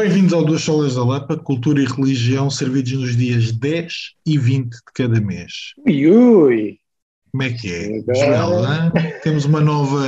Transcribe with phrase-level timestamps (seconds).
[0.00, 3.92] Bem-vindos ao Duas Solas da Lapa, Cultura e Religião, servidos nos dias 10
[4.24, 5.74] e 20 de cada mês.
[5.86, 6.78] Ui, ui.
[7.30, 7.98] Como é que é?
[7.98, 9.20] Agora- Joel?
[9.22, 10.02] Temos uma nova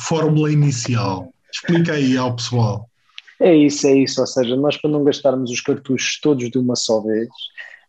[0.00, 1.32] fórmula inicial.
[1.54, 2.90] Explica aí ao pessoal.
[3.38, 4.20] É isso, é isso.
[4.20, 7.28] Ou seja, nós para não gastarmos os cartuchos todos de uma só vez,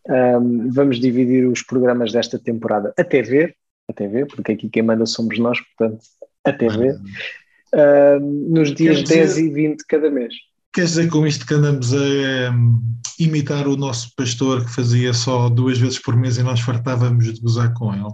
[0.08, 3.56] ahm, vamos dividir os programas desta temporada até ver,
[3.88, 6.00] até ver, porque aqui quem manda somos nós, portanto,
[6.44, 6.94] até ver,
[7.74, 8.20] ahm,
[8.52, 10.32] nos dias dizer- 10 e 20 de cada mês.
[10.72, 12.80] Quer dizer com isto que andamos a hum,
[13.18, 17.40] imitar o nosso pastor que fazia só duas vezes por mês e nós fartávamos de
[17.40, 18.12] gozar com ele?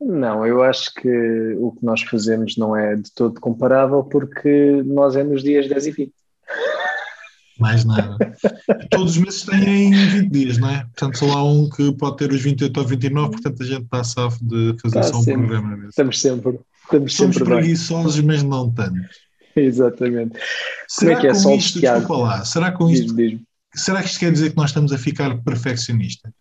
[0.00, 1.08] Não, eu acho que
[1.58, 5.86] o que nós fazemos não é de todo comparável, porque nós é nos dias 10
[5.86, 6.12] e 20.
[7.58, 8.18] Mais nada.
[8.90, 10.80] Todos os meses têm 20 dias, não é?
[10.84, 14.04] Portanto, só há um que pode ter os 28 ou 29, portanto a gente está
[14.04, 15.46] safo de fazer Está só um sempre.
[15.46, 15.88] programa mesmo.
[15.88, 17.58] Estamos sempre, estamos Somos sempre bem.
[17.60, 19.00] preguiçosos, mas não tanto.
[19.60, 20.38] Exatamente.
[20.88, 23.14] Será é que é, com Sol isto, desculpa lá, será com isto,
[23.74, 26.32] será que isto quer dizer que nós estamos a ficar perfeccionistas?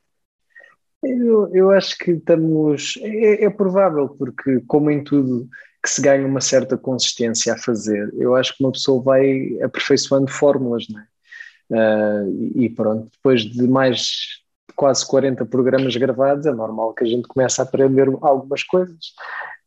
[1.03, 2.97] Eu, eu acho que estamos.
[3.01, 5.47] É, é provável, porque, como em tudo
[5.83, 10.31] que se ganha uma certa consistência a fazer, eu acho que uma pessoa vai aperfeiçoando
[10.31, 11.05] fórmulas, não é?
[11.71, 12.23] Ah,
[12.55, 14.43] e pronto, depois de mais
[14.75, 19.13] quase 40 programas gravados, é normal que a gente comece a aprender algumas coisas.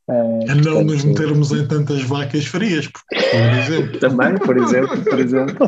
[0.09, 5.05] A não portanto, nos metermos em tantas vacas frias, porque, por exemplo, Também, por exemplo,
[5.05, 5.67] por exemplo.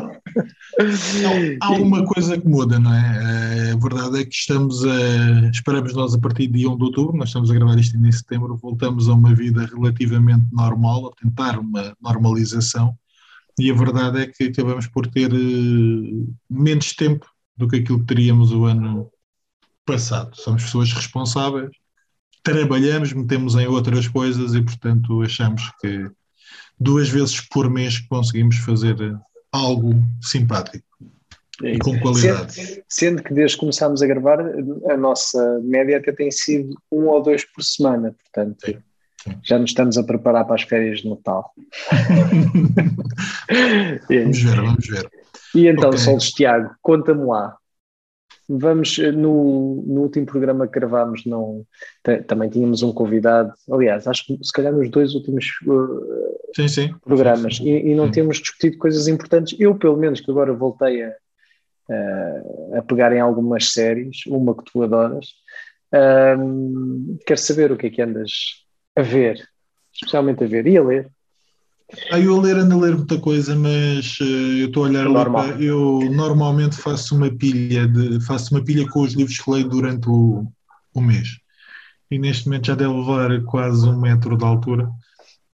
[1.61, 3.69] há, há uma coisa que muda, não é?
[3.69, 5.49] Eh, A verdade é que estamos a.
[5.53, 8.57] Esperamos nós a partir de 1 de outubro, nós estamos a gravar isto em setembro,
[8.57, 12.95] voltamos a uma vida relativamente normal, a tentar uma normalização,
[13.59, 18.05] e a verdade é que acabamos por ter eh, menos tempo do que aquilo que
[18.05, 19.07] teríamos o ano
[19.85, 20.35] passado.
[20.35, 21.69] Somos pessoas responsáveis,
[22.43, 26.09] trabalhamos, metemos em outras coisas e, portanto, achamos que
[26.79, 29.13] duas vezes por mês conseguimos fazer eh,
[29.51, 30.85] algo simpático
[31.63, 32.53] É e com qualidade.
[32.53, 34.39] Sendo, sendo que desde que começámos a gravar,
[34.89, 38.77] a nossa média até tem sido um ou dois por semana, portanto, Sim,
[39.23, 39.37] sim.
[39.43, 41.51] já nos estamos a preparar para as férias de Natal.
[44.09, 45.09] É Vamos ver, vamos ver.
[45.53, 45.99] e então, Ok.
[45.99, 47.55] Solos Tiago, conta-me lá.
[48.59, 51.65] Vamos, eh, no, no último programa que gravámos, não,
[52.03, 56.67] ta- também tínhamos um convidado, aliás, acho que se calhar nos dois últimos eh, Sim,
[56.67, 56.95] sim.
[57.01, 59.57] programas Sim, e, e não temos discutido coisas importantes.
[59.59, 61.13] Eu, pelo menos, que agora voltei a,
[61.89, 65.27] a, a pegar em algumas séries, uma que tu adoras,
[65.93, 68.31] ahm, quero saber o que é que andas
[68.97, 69.41] a ver,
[69.93, 71.09] especialmente a ver e a ler.
[72.09, 75.05] Ah, eu a ler ando a ler muita coisa, mas eh, eu estou a olhar
[75.05, 75.47] ali Normal.
[75.49, 79.67] para- Eu normalmente faço uma pilha de faço uma pilha com os livros que leio
[79.67, 80.45] durante o,
[80.93, 81.37] o mês.
[82.09, 84.89] E neste momento já deve levar quase um metro de altura.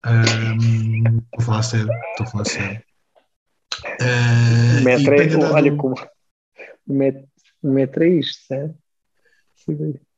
[0.05, 2.83] Ahm, Estou a falar sério, estou a falar sério.
[4.01, 5.95] Ah, O metro e é, olha como
[6.87, 7.27] o metro,
[7.63, 8.75] o metro é isto, certo?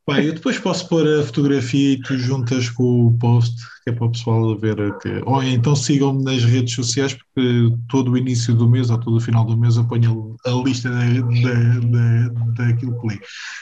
[0.09, 3.55] Pá, eu depois posso pôr a fotografia e tu juntas com o post,
[3.85, 4.99] que é para o pessoal ver.
[5.01, 5.21] Que...
[5.27, 9.21] Ou então sigam-me nas redes sociais, porque todo o início do mês ou todo o
[9.21, 13.21] final do mês eu ponho a lista da, da, da, daquilo que li.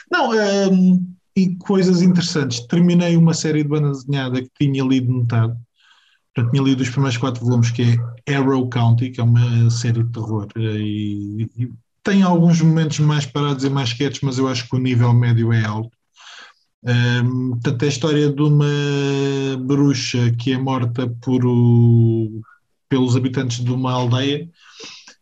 [0.09, 0.31] Não,
[0.71, 2.61] hum, e coisas interessantes.
[2.61, 5.53] Terminei uma série de banda desenhada que tinha lido metade.
[6.33, 10.01] Portanto, tinha lido os primeiros quatro volumes, que é Arrow County, que é uma série
[10.01, 10.47] de terror.
[10.55, 11.69] E, e
[12.01, 15.51] tem alguns momentos mais parados e mais quietos, mas eu acho que o nível médio
[15.51, 15.96] é alto.
[17.51, 18.65] Portanto, é a história de uma
[19.59, 22.41] bruxa que é morta por o-
[22.89, 24.49] pelos habitantes de uma aldeia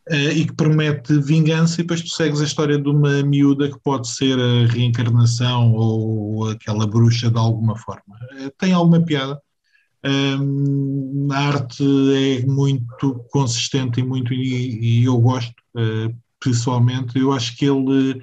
[0.09, 3.79] eh, e que promete vingança, e depois tu segues a história de uma miúda que
[3.83, 8.15] pode ser a reencarnação ou aquela bruxa de alguma forma.
[8.39, 9.39] Eh, tem alguma piada.
[10.05, 11.83] Um, a arte
[12.15, 16.13] é muito consistente e muito e, e eu gosto eh,
[16.43, 17.17] pessoalmente.
[17.17, 18.21] Eu acho que ele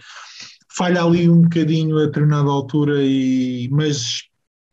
[0.82, 4.24] falha ali um bocadinho a determinada altura, e, mas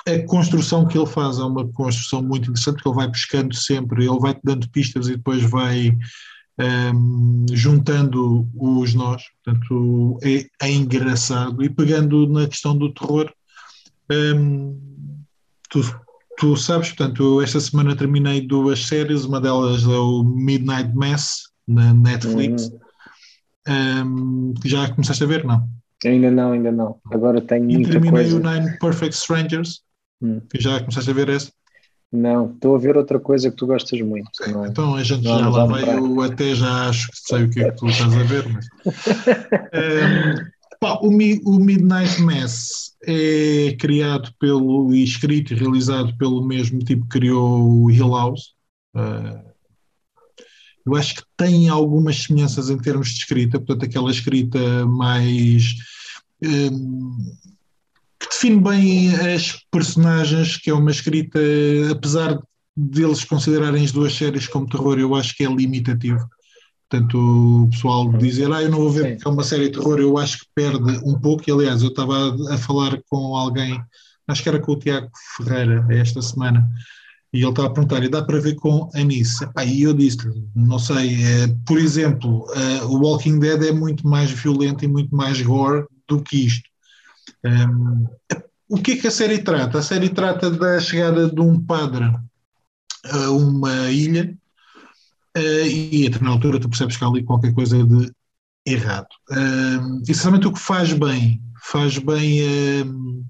[0.07, 4.07] a construção que ele faz é uma construção muito interessante, porque ele vai pescando sempre,
[4.07, 5.95] ele vai-te dando pistas e depois vai
[6.95, 11.63] hum, juntando os nós, portanto é, é engraçado.
[11.63, 13.31] E pegando na questão do terror,
[14.11, 14.79] hum,
[15.69, 15.81] tu,
[16.39, 21.93] tu sabes, portanto, esta semana terminei duas séries, uma delas é o Midnight Mass, na
[21.93, 22.71] Netflix.
[23.67, 25.78] Hum, já começaste a ver, não?
[26.05, 26.99] Ainda não, ainda não.
[27.11, 28.35] Agora tenho E muita terminei coisa.
[28.35, 29.81] o Nine Perfect Strangers,
[30.21, 30.41] Hum.
[30.49, 31.51] que já começaste a ver esse.
[32.11, 34.31] Não, estou a ver outra coisa que tu gostas muito.
[34.43, 34.67] É?
[34.67, 37.59] Então a gente Vamos já lá vai, eu até já acho que sei o que
[37.61, 38.65] é que tu estás a ver, mas.
[39.73, 46.45] Ehm, pá, o, Mi- o Midnight Mass é criado pelo e escrito e realizado pelo
[46.45, 48.53] mesmo tipo que criou o Hill House.
[48.95, 49.48] Eh,
[50.85, 55.75] eu acho que tem algumas semelhanças em termos de escrita, portanto, aquela escrita mais.
[56.41, 57.35] Um,
[58.19, 61.39] que define bem as personagens, que é uma escrita,
[61.89, 62.37] apesar
[62.75, 66.27] deles considerarem as duas séries como terror, eu acho que é limitativo.
[66.89, 67.17] Portanto,
[67.65, 70.17] o pessoal dizer, ah, eu não vou ver porque é uma série de terror, eu
[70.17, 71.43] acho que perde um pouco.
[71.47, 73.79] E, aliás, eu estava a, a falar com alguém,
[74.27, 76.67] acho que era com o Tiago Ferreira, esta semana,
[77.31, 79.47] e ele estava a perguntar, e dá para ver com Anice?
[79.65, 80.17] E eu disse
[80.55, 85.15] não sei, é, por exemplo, uh, o Walking Dead é muito mais violento e muito
[85.15, 86.67] mais gore do que isto.
[87.45, 88.07] Um,
[88.67, 89.79] o que é que a série trata?
[89.79, 92.05] A série trata da chegada de um padre
[93.05, 94.35] a uma ilha
[95.37, 98.11] uh, e a na altura tu percebes que há ali qualquer coisa de
[98.65, 99.07] errado.
[99.31, 103.25] Uh, e sinceramente o que faz bem, faz bem uh,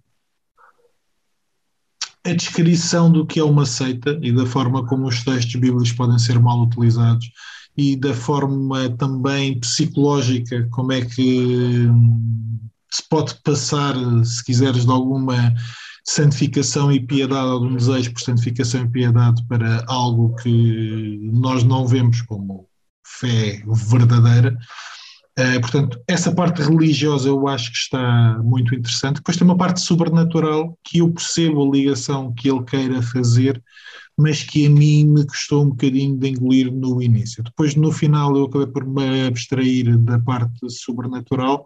[2.30, 6.20] a descrição do que é uma seita e da forma como os textos bíblicos podem
[6.20, 7.30] ser mal utilizados
[7.78, 12.60] e da forma também psicológica como é que hum,
[12.92, 13.96] se pode passar,
[14.26, 15.54] se quiseres, de alguma
[16.06, 21.64] santificação e piedade, ou de um desejo por santificação e piedade para algo que nós
[21.64, 22.68] não vemos como
[23.06, 24.58] fé verdadeira.
[25.40, 29.18] Uh, portanto, essa parte religiosa eu acho que está muito interessante.
[29.18, 33.64] Depois tem uma parte sobrenatural que eu percebo a ligação que ele queira fazer,
[34.18, 37.42] mas que a mim me custou um bocadinho de engolir no início.
[37.42, 41.66] Depois, no final, eu acabei por me abstrair da parte sobrenatural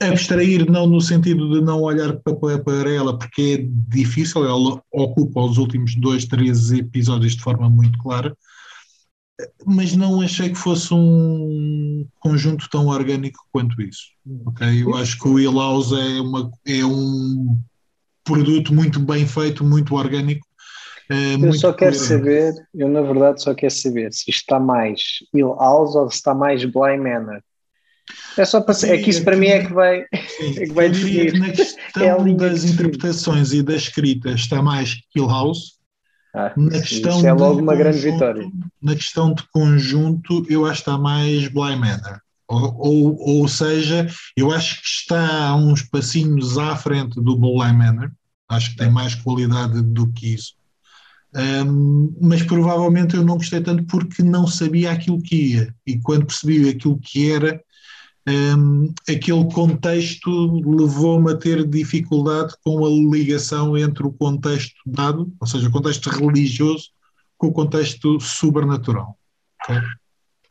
[0.00, 5.40] abstrair não no sentido de não olhar para, para ela, porque é difícil, ela ocupa
[5.40, 8.36] os últimos dois, três episódios de forma muito clara,
[9.64, 14.06] mas não achei que fosse um conjunto tão orgânico quanto isso.
[14.46, 14.82] Okay?
[14.82, 17.58] Eu acho que o House é, uma, é um
[18.24, 20.46] produto muito bem feito, muito orgânico.
[21.08, 25.00] É, eu muito só quero saber, eu na verdade só quero saber se está mais
[25.32, 27.40] House ou se está mais Blind Manor.
[28.36, 30.88] É só para Sim, é que isso para mim é que vai, é que vai
[30.88, 31.32] definir.
[31.32, 35.75] Que na questão é das interpretações e da escrita está mais Kill House.
[36.38, 38.46] Ah, na questão isso é logo uma grande vitória.
[38.82, 42.20] Na questão de conjunto, eu acho que está mais Blind Manor.
[42.46, 44.06] Ou, ou, ou seja,
[44.36, 48.12] eu acho que está uns passinhos à frente do Blind Manor.
[48.50, 50.54] Acho que tem mais qualidade do que isso.
[51.34, 55.74] Um, mas provavelmente eu não gostei tanto porque não sabia aquilo que ia.
[55.86, 57.62] E quando percebi aquilo que era,
[58.28, 65.46] um, aquele contexto levou-me a ter dificuldade com a ligação entre o contexto dado, ou
[65.46, 66.90] seja, o contexto religioso,
[67.38, 69.16] com o contexto sobrenatural.
[69.62, 69.80] Okay?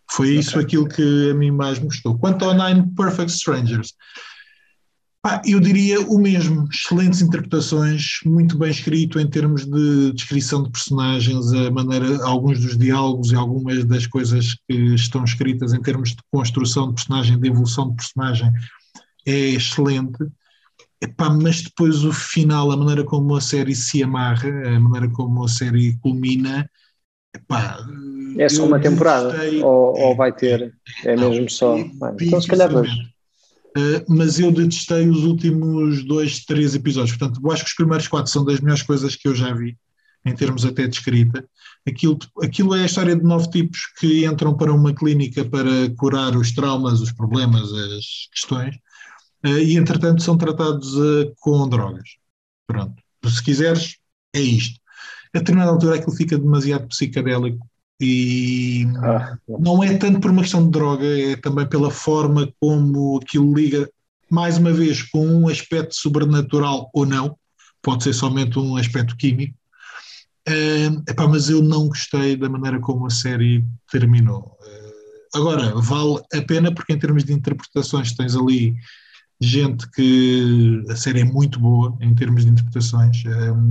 [0.09, 2.17] Foi isso aquilo que a mim mais me gostou.
[2.17, 3.93] Quanto ao Nine Perfect Strangers,
[5.25, 10.69] ah, eu diria o mesmo, excelentes interpretações, muito bem escrito em termos de descrição de
[10.69, 16.09] personagens, a maneira, alguns dos diálogos e algumas das coisas que estão escritas em termos
[16.09, 18.51] de construção de personagem, de evolução de personagem,
[19.25, 20.23] é excelente.
[21.01, 25.43] Epá, mas depois o final, a maneira como a série se amarra, a maneira como
[25.43, 26.69] a série culmina,
[27.35, 27.79] epá,
[28.37, 29.29] é só uma temporada?
[29.29, 30.73] Gostei, ou, ou, vai ter?
[31.03, 31.77] É mesmo só?
[31.77, 31.89] É,
[32.21, 33.14] então, se calhar dois.
[33.77, 37.17] Uh, mas eu detestei os últimos dois, três episódios.
[37.17, 39.77] Portanto, eu acho que os primeiros quatro são das melhores coisas que eu já vi,
[40.25, 41.45] em termos até de escrita.
[41.85, 46.37] Aquilo, aquilo é a história de nove tipos que entram para uma clínica para curar
[46.37, 48.75] os traumas, os problemas, as questões,
[49.45, 52.11] uh, e entretanto são tratados uh, com drogas.
[52.65, 52.95] Pronto.
[53.25, 53.97] Se quiseres,
[54.33, 54.79] é isto.
[55.33, 57.67] A determinada altura aquilo fica demasiado psicadélico
[57.99, 63.19] e ah, não é tanto por uma questão de droga, é também pela forma como
[63.21, 63.89] aquilo liga,
[64.29, 67.37] mais uma vez, com um aspecto sobrenatural ou não,
[67.81, 69.55] pode ser somente um aspecto químico.
[70.47, 74.57] Uh, epá, mas eu não gostei da maneira como a série terminou.
[74.61, 78.75] Uh, agora, vale a pena porque, em termos de interpretações, tens ali
[79.39, 83.23] gente que a série é muito boa em termos de interpretações,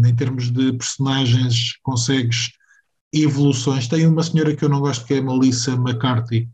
[0.05, 2.51] em termos de personagens, consegues
[3.23, 3.89] evoluções.
[3.89, 6.49] Tem uma senhora que eu não gosto, que é Melissa McCarthy,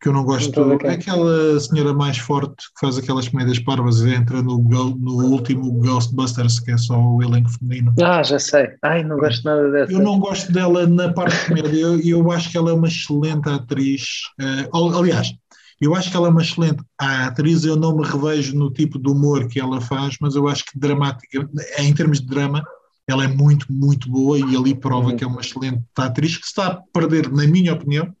[0.00, 0.52] que eu não gosto.
[0.84, 5.72] É aquela senhora mais forte que faz aquelas comédias parvas e entra no, no último
[5.80, 7.94] Ghostbusters, que é só o elenco feminino.
[8.02, 8.68] Ah, já sei.
[8.82, 9.92] Ai, não gosto nada dessa.
[9.92, 11.80] Eu não gosto dela na parte de comédia.
[11.80, 14.02] Eu, eu acho que ela é uma excelente atriz.
[14.74, 15.32] Uh, aliás,
[15.80, 17.64] eu acho que ela é uma excelente atriz.
[17.64, 20.78] Eu não me revejo no tipo de humor que ela faz, mas eu acho que
[20.78, 22.62] dramática, em termos de drama,
[23.08, 25.16] ela é muito, muito boa e ali prova uhum.
[25.16, 28.14] que é uma excelente atriz que se está a perder, na minha opinião,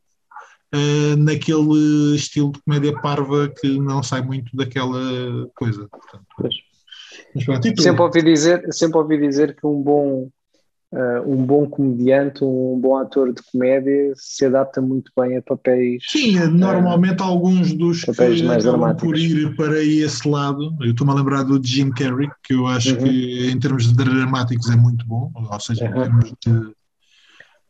[0.74, 5.88] uh, naquele estilo de comédia parva que não sai muito daquela coisa.
[5.88, 6.26] Portanto,
[7.82, 10.28] sempre ouvi dizer sempre ouvi dizer que um bom
[10.94, 16.04] uh, um bom comediante, um bom ator de comédia se adapta muito bem a papéis.
[16.08, 20.74] Sim, normalmente uh, alguns dos papéis que mais acabam por ir para esse lado.
[20.80, 23.02] Eu estou-me a lembrar do Jim Carrey, que eu acho uhum.
[23.02, 25.90] que em termos de dramáticos é muito bom, ou seja, uhum.
[25.90, 26.74] em termos de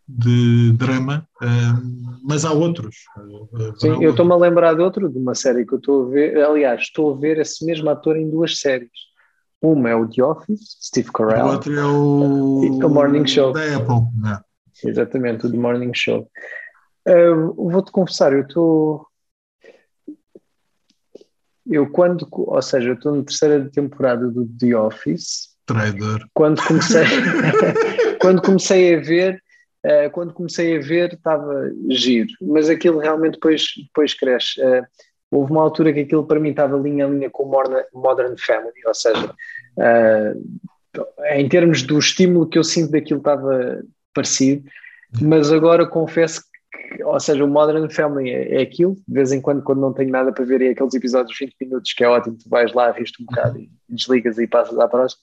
[0.07, 2.95] de drama, uh, mas há outros.
[3.79, 6.45] Sim, eu estou-me a lembrar de outro, de uma série que eu estou a ver.
[6.45, 8.91] Aliás, estou a ver esse mesmo ator em duas séries.
[9.65, 11.47] Uma é o The Office, Steve Carell.
[11.47, 13.53] O outro é o, o Morning Show.
[13.53, 14.39] Da Apple, né?
[14.85, 16.31] Exatamente, o The Morning Show.
[17.09, 19.07] Uh, Vou-te confessar, eu estou.
[21.67, 25.55] Eu quando, ou seja, eu estou na terceira temporada do The Office.
[25.65, 26.27] Trader.
[26.35, 27.05] Quando comecei,
[28.21, 29.43] quando comecei a ver,
[29.87, 34.61] uh, quando comecei a ver estava giro, mas aquilo realmente depois, depois cresce.
[34.61, 34.85] Uh,
[35.35, 38.95] houve uma altura que aquilo para mim estava linha a linha com Modern Family, ou
[38.95, 43.83] seja, uh, em termos do estímulo que eu sinto daquilo estava
[44.15, 44.65] parecido,
[45.21, 49.41] mas agora confesso que, ou seja, o Modern Family é, é, aquilo, de vez em
[49.41, 52.09] quando, quando não tenho nada para ver, é aqueles episódios de 20 minutos que é
[52.09, 55.23] ótimo, tu vais lá, riste um bocado e desligas e passas à próxima.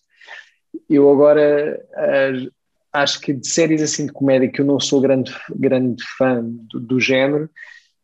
[0.89, 2.51] Eu agora uh,
[2.91, 6.79] acho que de séries assim de comédia que eu não sou grande, grande fã do,
[6.81, 7.49] do género,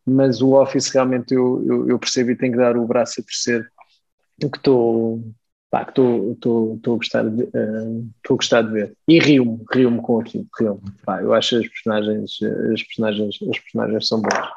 [0.08, 3.24] mas o Office realmente eu, eu, eu, percebo e tenho que dar o braço a
[3.24, 3.70] torcer
[4.40, 5.22] que estou
[5.70, 10.22] pá, que estou a gostar de uh, a gostar de ver e rio-me, rio-me com
[10.22, 10.82] aquilo rio
[11.22, 12.40] eu acho as personagens
[12.74, 14.48] as personagens, as personagens são boas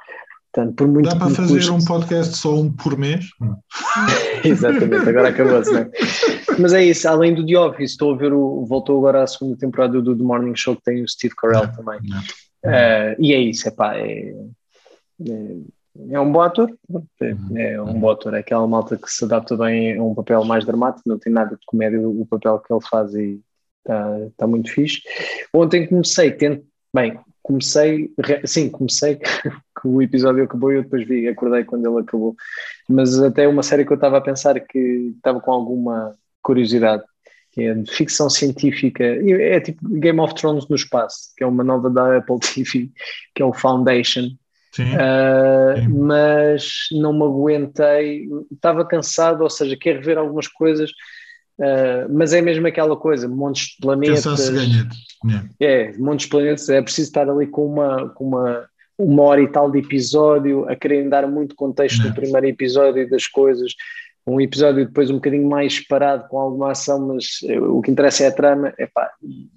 [0.52, 3.24] Portanto, por muito Dá para fazer um podcast só um por mês?
[4.44, 5.90] Exatamente, agora acabou-se, não é?
[6.58, 8.66] Mas é isso, além do The Office, estou a ver o.
[8.66, 11.72] Voltou agora a segunda temporada do The Morning Show que tem o Steve Carell não,
[11.72, 12.00] também.
[12.02, 12.18] Não.
[12.64, 14.34] Uh, e é isso, epá, é,
[15.28, 15.56] é,
[16.10, 16.70] é um bom ator,
[17.20, 17.58] é, uhum.
[17.58, 20.64] é, um bom ator, é aquela malta que se adapta bem a um papel mais
[20.64, 23.40] dramático, não tem nada de comédia o papel que ele faz e
[23.80, 25.02] está tá muito fixe.
[25.52, 28.12] Ontem comecei, tento, bem, comecei,
[28.44, 29.16] sim, comecei
[29.80, 32.34] que o episódio acabou e eu depois vi, acordei quando ele acabou,
[32.88, 37.02] mas até uma série que eu estava a pensar que estava com alguma curiosidade,
[37.52, 41.64] que é de ficção científica, é tipo Game of Thrones no espaço, que é uma
[41.64, 42.90] nova da Apple TV,
[43.34, 44.30] que é o Foundation,
[44.72, 44.84] Sim.
[44.94, 50.90] Uh, mas não me aguentei, estava cansado, ou seja, quero ver algumas coisas,
[51.58, 54.48] uh, mas é mesmo aquela coisa, montes de planetas.
[54.48, 55.48] Yeah.
[55.60, 59.48] É, montes de planetas, é preciso estar ali com uma, com uma, uma hora e
[59.48, 62.10] tal de episódio, a querem dar muito contexto yeah.
[62.10, 63.74] no primeiro episódio das coisas.
[64.26, 67.40] Um episódio depois um bocadinho mais parado com alguma ação, mas
[67.72, 68.72] o que interessa é a trama.
[68.78, 69.10] Epá,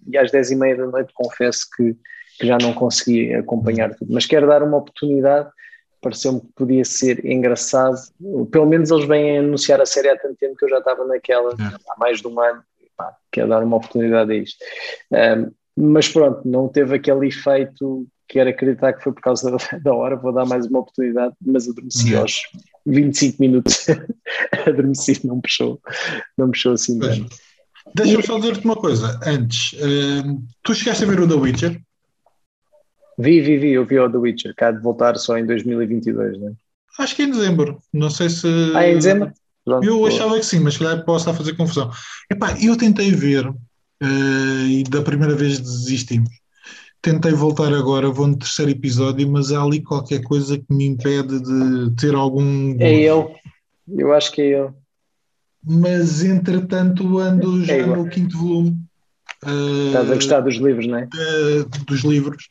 [0.08, 1.96] e às dez e meia da noite confesso que
[2.40, 4.14] que já não consegui acompanhar tudo.
[4.14, 5.50] Mas quero dar uma oportunidade,
[6.02, 7.98] pareceu-me que podia ser engraçado.
[8.52, 11.52] Pelo menos eles vêm anunciar a série há tanto tempo que eu já estava naquela
[11.52, 11.64] é.
[11.90, 12.62] há mais de um ano.
[12.96, 14.64] Pá, quero dar uma oportunidade a isto.
[15.12, 18.08] Um, mas pronto, não teve aquele efeito.
[18.28, 22.14] Quero acreditar que foi por causa da hora, vou dar mais uma oportunidade, mas adormeci
[22.14, 22.18] é.
[22.18, 22.42] aos
[22.86, 23.86] 25 minutos.
[24.68, 25.80] adormeci, não puxou,
[26.38, 27.28] não puxou assim bem.
[27.96, 29.74] Deixa-me só dizer-te uma coisa antes.
[29.74, 31.82] Uh, tu chegaste a ver o The Witcher?
[33.18, 36.50] Vi, vi, vi, eu vi o The Witcher, cá de voltar só em 2022, não
[36.50, 36.52] é?
[37.00, 38.48] Acho que é em dezembro, não sei se.
[38.76, 39.32] Ah, é em dezembro?
[39.66, 41.90] Pronto, eu achava que sim, mas calhar posso estar a fazer confusão.
[42.30, 46.30] Epá, eu tentei ver uh, e da primeira vez desistimos.
[47.02, 51.40] Tentei voltar agora, vou no terceiro episódio, mas há ali qualquer coisa que me impede
[51.42, 52.76] de ter algum.
[52.80, 53.34] É eu,
[53.90, 54.74] eu acho que é eu.
[55.66, 58.78] Mas entretanto ando é já é no quinto volume.
[59.46, 61.04] Uh, Estás a gostar dos livros, não é?
[61.04, 62.48] Uh, dos livros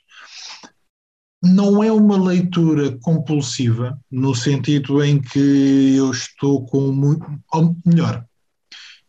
[1.42, 7.26] não é uma leitura compulsiva, no sentido em que eu estou com muito.
[7.52, 8.25] Ou melhor,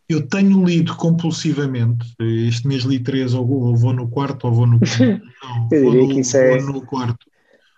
[0.09, 2.05] eu tenho lido compulsivamente.
[2.19, 4.79] Este mês li três, ou, ou vou no quarto, ou vou no.
[5.43, 6.61] Não, eu diria no, que isso é.
[6.61, 7.25] no quarto.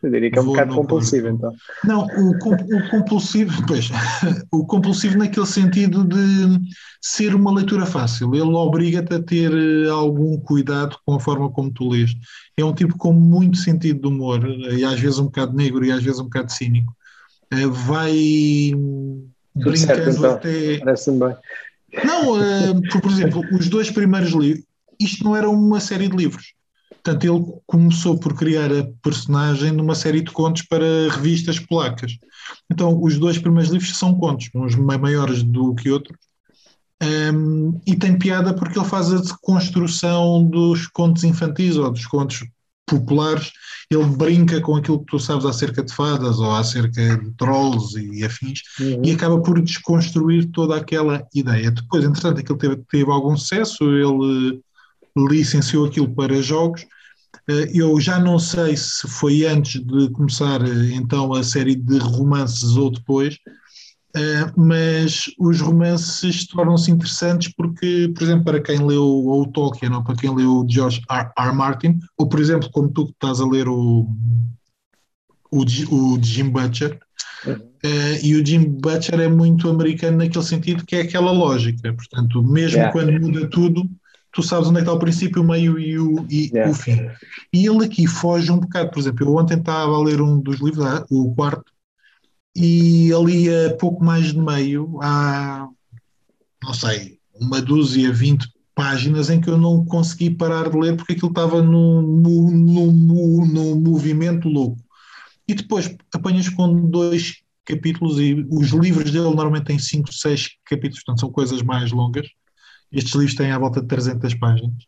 [0.05, 1.51] Eu diria que é um bocado compulsivo, então.
[1.83, 3.89] Não, o, o, compulsivo, pois,
[4.51, 6.59] o compulsivo naquele sentido de
[7.01, 8.35] ser uma leitura fácil.
[8.35, 12.15] Ele obriga-te a ter eh, algum cuidado com a forma como tu lês.
[12.55, 15.91] É um tipo com muito sentido de humor, e às vezes um bocado negro e
[15.91, 16.95] às vezes um bocado cínico.
[17.49, 18.71] Eh, vai
[19.55, 20.31] brincando certo, então.
[20.33, 20.77] até.
[20.77, 21.35] Parece-me bem.
[22.05, 24.63] Não, por, por exemplo, os dois primeiros livros,
[24.99, 26.54] isto não era uma série de livros
[27.05, 32.17] Portanto, ele começou por criar a personagem numa série de contos para revistas polacas.
[32.67, 36.17] Então, os dois primeiros livros são contos, uns maiores do que outros,
[37.31, 42.43] um, e tem piada porque ele faz a construção dos contos infantis ou dos contos
[42.87, 43.51] populares.
[43.91, 48.25] Ele brinca com aquilo que tu sabes acerca de fadas ou acerca de trolls e
[48.25, 49.01] afins uhum.
[49.05, 51.69] e acaba por desconstruir toda aquela ideia.
[51.69, 54.59] Depois, entretanto, aquilo teve, teve algum sucesso, ele
[55.15, 56.83] licenciou aquilo para jogos.
[57.49, 61.97] Uh, eu já não sei se foi antes de começar uh, então a série de
[61.99, 63.37] romances ou depois,
[64.15, 70.01] Uh, mas os romances tornam-se interessantes porque, por exemplo, para quem leu o Tolkien ou
[70.01, 71.29] para quem leu o George R.
[71.37, 71.51] R.
[71.53, 74.07] Martin, ou por exemplo, como tu que estás a ler o,
[75.51, 76.97] o, o Jim Butcher,
[77.45, 77.55] uh,
[78.23, 82.77] e o Jim Butcher é muito americano naquele sentido que é aquela lógica, portanto, mesmo
[82.77, 82.93] yeah.
[82.93, 83.83] quando muda tudo,
[84.35, 86.69] tu sabes onde é que está o princípio, o meio e o, e yeah.
[86.69, 86.99] o fim.
[87.53, 90.59] E ele aqui foge um bocado, por exemplo, eu ontem estava a ler um dos
[90.59, 91.71] livros, ah, o quarto,
[92.53, 95.69] e ali a pouco mais de meio há,
[96.61, 101.13] não sei, uma dúzia, vinte páginas em que eu não consegui parar de ler porque
[101.13, 104.77] aquilo estava num, num, num, num movimento louco.
[105.47, 111.03] E depois apanhas com dois capítulos e os livros dele normalmente têm cinco, seis capítulos,
[111.05, 112.27] portanto são coisas mais longas.
[112.91, 114.83] Estes livros têm à volta de 300 páginas.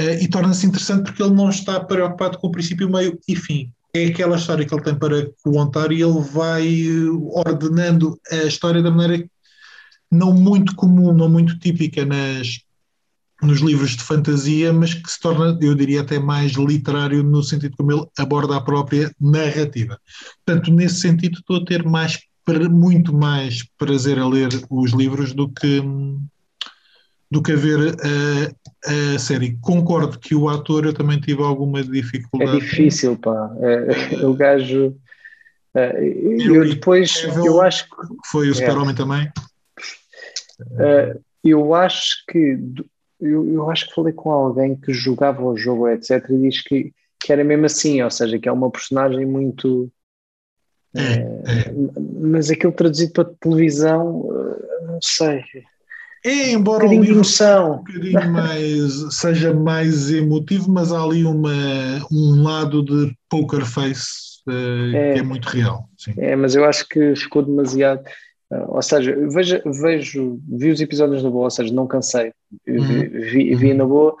[0.00, 3.72] Uh, e torna-se interessante porque ele não está preocupado com o princípio, meio e fim
[3.94, 6.86] é aquela história que ele tem para contar e ele vai
[7.32, 9.28] ordenando a história da maneira
[10.10, 12.60] não muito comum, não muito típica nas,
[13.42, 17.76] nos livros de fantasia, mas que se torna, eu diria, até mais literário no sentido
[17.76, 19.98] como ele aborda a própria narrativa.
[20.44, 22.18] Portanto, nesse sentido, estou a ter mais,
[22.70, 25.80] muito mais prazer a ler os livros do que
[27.30, 29.56] do que a ver a, a série.
[29.60, 32.56] Concordo que o ator eu também tive alguma dificuldade.
[32.56, 33.54] É difícil, pá.
[33.60, 34.96] É, é o gajo.
[35.74, 37.96] É, eu, eu depois, eu acho que.
[38.30, 38.96] Foi o Super-Homem é.
[38.96, 39.32] também?
[40.78, 42.58] É, eu acho que.
[43.20, 46.92] Eu, eu acho que falei com alguém que jogava o jogo, etc., e diz que,
[47.20, 49.92] que era mesmo assim, ou seja, que é uma personagem muito.
[50.96, 51.72] É, é.
[52.18, 54.26] Mas aquilo traduzido para televisão,
[54.82, 55.44] não sei.
[56.24, 61.52] Embora um o livro um bocadinho mais, seja mais emotivo, mas há ali uma,
[62.12, 65.88] um lado de poker face uh, é, que é muito real.
[65.96, 66.12] Sim.
[66.18, 68.02] É, mas eu acho que ficou demasiado.
[68.52, 72.32] Uh, ou seja, vejo, vejo, vi os episódios na boa, ou seja, não cansei,
[72.66, 72.82] uhum.
[72.84, 73.76] vi, vi, vi uhum.
[73.78, 74.16] na boa,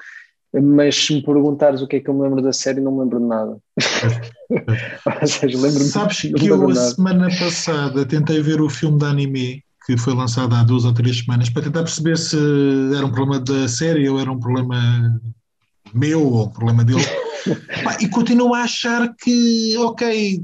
[0.52, 3.00] mas se me perguntares o que é que eu me lembro da série, não me
[3.00, 3.56] lembro de nada.
[5.20, 9.64] ou seja, lembro-me Sabes que eu, a semana passada, tentei ver o filme de anime
[9.86, 12.36] que foi lançado há duas ou três semanas para tentar perceber se
[12.94, 15.20] era um problema da série ou era um problema
[15.94, 17.04] meu ou um problema dele.
[18.00, 20.42] e continuo a achar que, ok,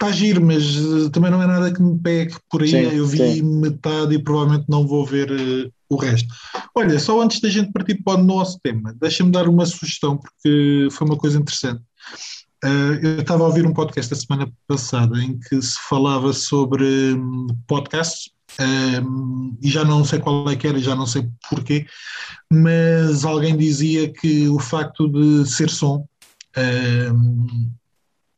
[0.00, 2.70] está giro, mas uh, também não é nada que me pegue por aí.
[2.70, 3.42] Sim, eu vi sim.
[3.42, 6.28] metade e provavelmente não vou ver uh, o resto.
[6.74, 10.88] Olha, só antes da gente partir para o nosso tema, deixa-me dar uma sugestão, porque
[10.90, 11.82] foi uma coisa interessante.
[12.64, 17.14] Uh, eu estava a ouvir um podcast a semana passada em que se falava sobre
[17.14, 21.86] um, podcasts um, e já não sei qual é que era, já não sei porquê,
[22.52, 26.06] mas alguém dizia que o facto de ser som
[27.12, 27.70] um,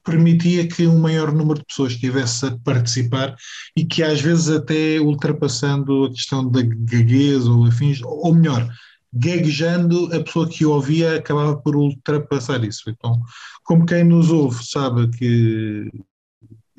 [0.04, 3.34] permitia que um maior número de pessoas estivesse a participar
[3.76, 8.68] e que às vezes até ultrapassando a questão da gaguez ou afins, ou melhor,
[9.12, 12.88] gaguejando, a pessoa que ouvia acabava por ultrapassar isso.
[12.88, 13.20] Então,
[13.64, 15.90] como quem nos ouve sabe que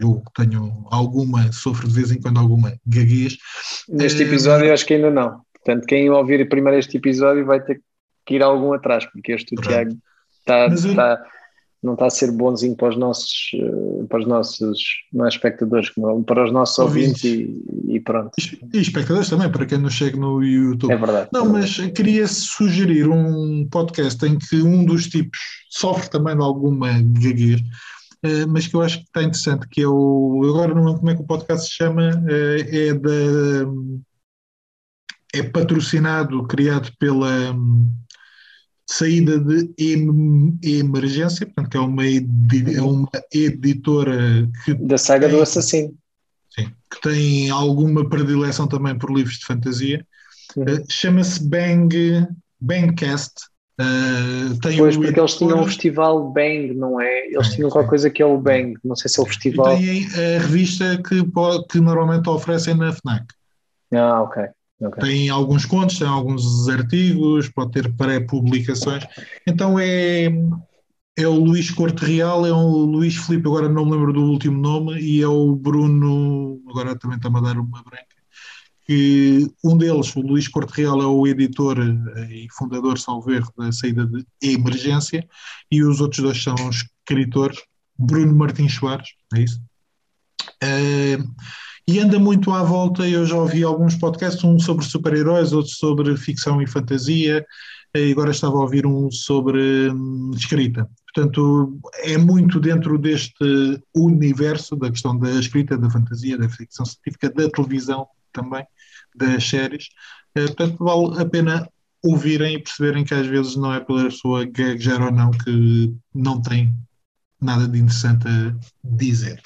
[0.03, 3.37] eu tenho alguma, sofro de vez em quando alguma gaguez.
[3.89, 5.41] Neste eh, episódio uh, acho que ainda não.
[5.53, 7.81] Portanto, quem ouvir primeiro este episódio vai ter
[8.25, 9.69] que ir algum atrás, porque este pronto.
[9.69, 9.97] Tiago
[10.39, 11.25] está, está,
[11.81, 14.79] não está a ser bonzinho para os nossos, eh, para os nossos
[15.11, 15.91] não é espectadores,
[16.25, 18.31] para os nossos ouvintes, ouvintes e, e, pronto.
[18.73, 20.91] E espectadores também, para quem nos chega no YouTube.
[20.91, 21.29] É verdade.
[21.33, 25.39] Não, mas queria sugerir um podcast em que um dos tipos
[25.69, 27.61] sofre também de alguma gaguez
[28.47, 30.41] mas que eu acho que está interessante, que é o.
[30.45, 33.09] Agora não lembro como é que o podcast se chama, eh, é da.
[35.35, 37.91] É patrocinado, criado pela hum,
[38.89, 39.73] saída de
[40.61, 44.73] emergência, portanto, que é uma, é uma editora que.
[44.75, 45.93] Da saga tem, do assassino.
[46.55, 50.05] Sim, que tem alguma predileção também por livros de fantasia.
[50.55, 52.27] Uh, Chama-se Bang,
[52.61, 53.33] Bangcast
[53.79, 57.27] Uh, pois, porque eles tinham um festival Bang, não é?
[57.27, 59.75] Eles tinham qualquer coisa que é o Bang, não sei se é o festival.
[59.81, 61.23] E tem a revista que,
[61.69, 63.25] que normalmente oferecem na FNAC.
[63.95, 64.43] Ah, ok.
[64.79, 65.03] okay.
[65.03, 69.05] Tem alguns contos, tem alguns artigos, pode ter pré-publicações.
[69.47, 70.25] Então é,
[71.17, 74.59] é o Luís Corte Real, é o Luís Filipe, agora não me lembro do último
[74.59, 78.12] nome, e é o Bruno, agora também está-me a dar uma branca
[78.85, 83.51] que um deles, o Luís Corte Real, é o editor eh, e fundador, salvo erro,
[83.57, 85.27] da saída de Emergência,
[85.71, 87.59] e os outros dois são os escritores,
[87.97, 89.61] Bruno Martins Soares, é isso?
[90.63, 91.23] Uh,
[91.87, 96.15] e anda muito à volta, eu já ouvi alguns podcasts, um sobre super-heróis, outro sobre
[96.17, 97.45] ficção e fantasia,
[97.95, 100.89] e agora estava a ouvir um sobre hum, escrita.
[101.13, 107.29] Portanto, é muito dentro deste universo da questão da escrita, da fantasia, da ficção científica,
[107.29, 108.65] da televisão também,
[109.15, 109.87] das séries.
[110.35, 111.69] Eh, portanto, vale a pena
[112.03, 116.41] ouvirem e perceberem que às vezes não é pela pessoa gaguejar ou não que não
[116.41, 116.73] tem
[117.39, 119.41] nada de interessante a dizer.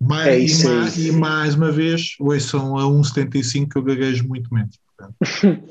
[0.00, 3.82] Mais, é isso, e, é mais, e, mais, uma vez, ouçam a 1,75 que eu
[3.82, 4.78] gaguejo muito menos.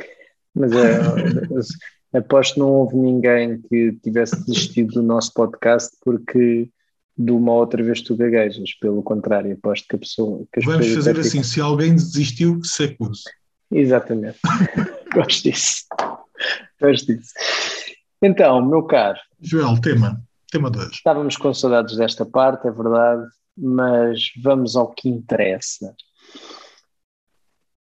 [0.54, 6.70] Mas é, aposto que não houve ninguém que tivesse desistido do nosso podcast porque
[7.18, 10.46] de uma outra vez tu gaguejas, pelo contrário, aposto que a pessoa.
[10.52, 13.24] Que Vamos fazer assim: se alguém desistiu, se acuse.
[13.72, 14.40] Exatamente.
[15.14, 15.86] Gosto disso.
[16.82, 17.34] Gosto disso.
[18.22, 19.18] Então, meu caro.
[19.40, 20.22] Joel, tema.
[20.52, 20.90] Tema 2.
[20.92, 25.96] Estávamos com saudades desta parte, é verdade, mas vamos ao que interessa.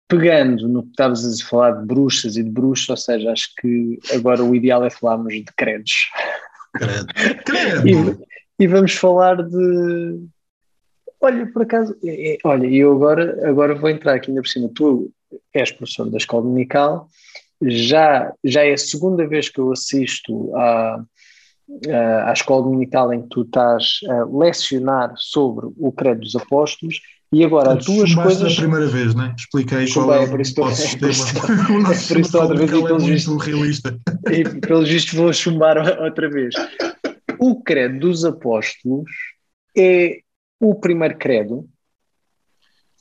[0.07, 3.99] Pegando no que estavas a falar de bruxas e de bruxos, ou seja, acho que
[4.13, 6.09] agora o ideal é falarmos de credos.
[6.73, 7.07] Credo.
[7.45, 8.25] Credo.
[8.59, 10.19] E, e vamos falar de.
[11.21, 14.69] Olha, por acaso, é, é, olha, eu agora, agora vou entrar aqui ainda por cima.
[14.73, 15.11] Tu
[15.53, 17.07] és professor da escola dominical,
[17.61, 21.03] já, já é a segunda vez que eu assisto à,
[22.25, 27.43] à escola dominical em que tu estás a lecionar sobre o credo dos apóstolos e
[27.43, 28.53] agora Portanto, duas coisas.
[28.53, 29.35] a primeira vez, né?
[29.37, 31.67] Expliquei qual é, é o nosso sistema.
[31.69, 33.99] o nosso sistema isso outra vez, é muito realista.
[34.31, 36.55] E pelos vistos vou chumbar outra vez.
[37.39, 39.09] O credo dos apóstolos
[39.77, 40.19] é
[40.59, 41.69] o primeiro credo?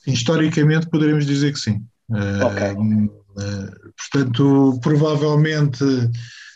[0.07, 1.83] Historicamente poderemos dizer que sim.
[2.09, 2.71] Okay.
[2.73, 5.83] Uh, portanto, provavelmente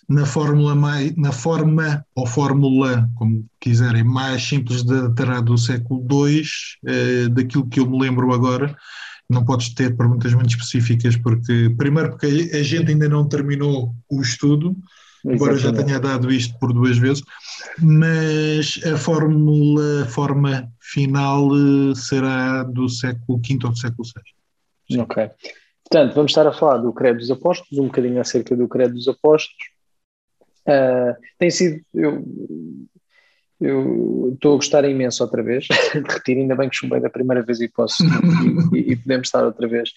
[0.10, 6.43] na fórmula mais, na forma ou fórmula, como quiserem, mais simples datará do século II,
[6.43, 8.76] uh, daquilo que eu me lembro agora.
[9.30, 14.22] Não podes ter perguntas muito específicas, porque, primeiro, porque a gente ainda não terminou o
[14.22, 14.76] estudo,
[15.26, 17.24] embora já tenha dado isto por duas vezes,
[17.80, 21.49] mas a fórmula, a forma final
[21.95, 24.08] será do século V ou do século
[24.89, 24.99] VI.
[24.99, 25.30] Ok.
[25.89, 29.08] Portanto, vamos estar a falar do Credo dos Apóstolos, um bocadinho acerca do Credo dos
[29.08, 29.69] Apóstolos.
[30.67, 31.84] Uh, tem sido.
[31.93, 32.23] Eu,
[33.60, 37.41] eu estou a gostar imenso outra vez de retiro, ainda bem que chumbei da primeira
[37.43, 38.04] vez e posso
[38.73, 39.91] e, e, podemos estar outra vez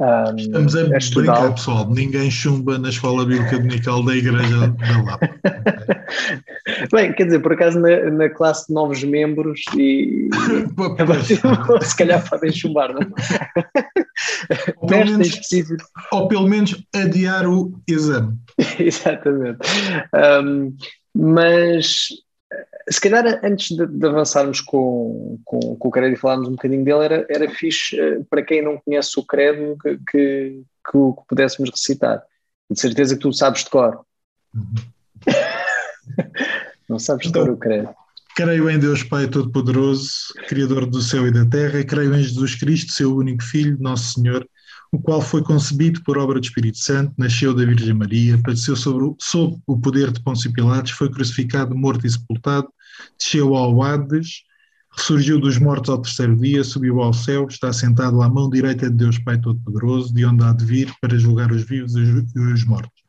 [0.00, 0.84] um, Estamos a, a
[1.14, 1.90] brincar, pessoal.
[1.90, 5.30] Ninguém chumba na escola bíblica dominical da igreja da Lapa.
[6.92, 10.28] Bem, quer dizer, por acaso na, na classe de novos membros e
[11.84, 13.06] se calhar podem chumbar, não é?
[14.76, 15.84] ou pelo, menos, específico.
[16.12, 18.38] ou pelo menos adiar o exame.
[18.78, 19.58] Exatamente.
[20.42, 20.74] Um,
[21.14, 22.08] mas
[22.88, 26.84] se calhar antes de, de avançarmos com, com, com, o credo e falarmos um bocadinho
[26.84, 31.14] dele, era, era fixe eh, para quem não conhece o credo que, que, que, o,
[31.14, 32.22] que pudéssemos recitar.
[32.70, 34.00] De certeza que tu sabes de cor.
[34.54, 34.74] Uhum.
[36.88, 37.88] não sabes de cor então, o credo.
[38.34, 42.54] Creio em Deus Pai Todo-Poderoso, Criador do céu e da terra, e creio em Jesus
[42.54, 44.48] Cristo, seu único Filho, nosso Senhor,
[44.92, 49.14] o qual foi concebido por obra do Espírito Santo, nasceu da Virgem Maria, padeceu sobre,
[49.20, 52.68] sob o poder de Pôncio Pilatos, foi crucificado, morto e sepultado,
[53.16, 54.42] desceu ao Hades,
[54.96, 58.96] ressurgiu dos mortos ao terceiro dia, subiu ao céu, está sentado à mão direita de
[58.96, 63.00] Deus Pai Todo-Poderoso, de onde há de vir para julgar os vivos e os mortos.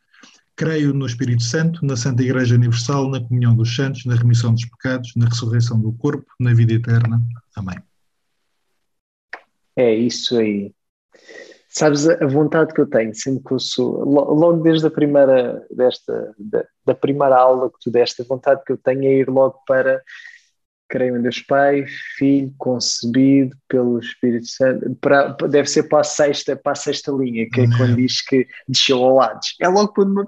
[0.55, 4.65] Creio no Espírito Santo, na Santa Igreja Universal, na comunhão dos santos, na remissão dos
[4.65, 7.19] pecados, na ressurreição do corpo, na vida eterna.
[7.55, 7.79] Amém.
[9.75, 10.71] É isso aí.
[11.73, 16.35] Sabes a vontade que eu tenho, sempre que eu sou, logo desde a primeira, desta,
[16.37, 19.57] da, da primeira aula que tu deste, a vontade que eu tenho é ir logo
[19.65, 20.01] para
[20.91, 21.85] creio em Deus Pai,
[22.17, 27.49] Filho, concebido pelo Espírito Santo, para, deve ser para a sexta, para a sexta linha,
[27.49, 29.39] que é quando diz que desceu ao lado.
[29.61, 30.25] É logo quando uhum,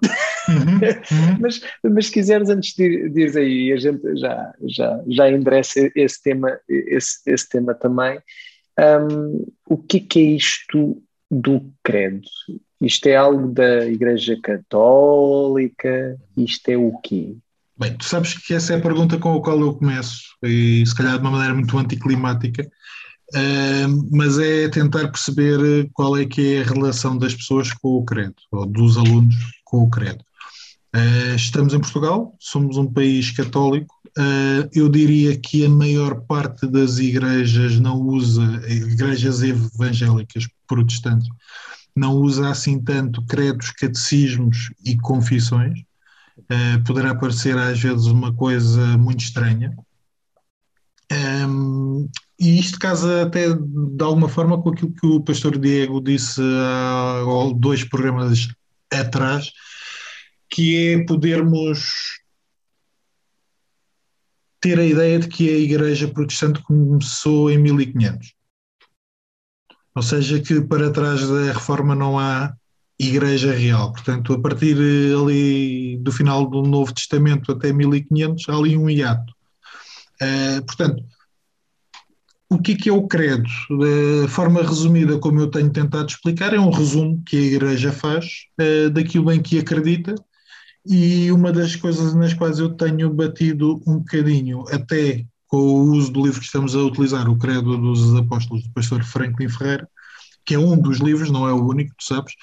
[0.48, 1.38] uhum.
[1.42, 6.24] mas, mas se quiseres antes de, ir aí, a gente já, já, já endereça esse
[6.24, 8.18] tema, esse, esse tema também.
[8.80, 11.04] Um, o que é, que é isto
[11.34, 12.22] do credo?
[12.80, 16.18] Isto é algo da Igreja Católica?
[16.36, 17.36] Isto é o quê?
[17.78, 20.96] Bem, tu sabes que essa é a pergunta com a qual eu começo, e se
[20.96, 26.62] calhar de uma maneira muito anticlimática, uh, mas é tentar perceber qual é que é
[26.62, 30.24] a relação das pessoas com o credo, ou dos alunos com o credo.
[30.96, 36.68] Uh, estamos em Portugal, somos um país católico, uh, eu diria que a maior parte
[36.68, 41.28] das igrejas não usa, igrejas evangélicas protestantes,
[41.96, 45.80] não usa assim tanto credos, catecismos e confissões,
[46.38, 49.76] uh, poderá parecer às vezes uma coisa muito estranha,
[51.48, 52.08] um,
[52.40, 57.24] e isto casa até de alguma forma com aquilo que o pastor Diego disse há
[57.56, 58.48] dois programas
[58.92, 59.52] atrás,
[60.54, 62.22] que é podermos
[64.62, 68.36] ter a ideia de que a Igreja Protestante começou em 1500.
[69.96, 72.54] Ou seja, que para trás da reforma não há
[73.00, 73.92] Igreja Real.
[73.94, 74.78] Portanto, a partir
[75.20, 79.34] ali do final do Novo Testamento até 1500, há ali um hiato.
[80.22, 81.04] Uh, portanto,
[82.48, 83.50] o que é, que é o credo?
[84.22, 88.46] Da forma resumida, como eu tenho tentado explicar, é um resumo que a Igreja faz
[88.62, 90.14] uh, daquilo em que acredita
[90.86, 96.12] e uma das coisas nas quais eu tenho batido um bocadinho, até com o uso
[96.12, 99.88] do livro que estamos a utilizar, o Credo dos Apóstolos, do pastor Franklin Ferreira,
[100.46, 102.34] que é um dos livros, não é o único, tu sabes,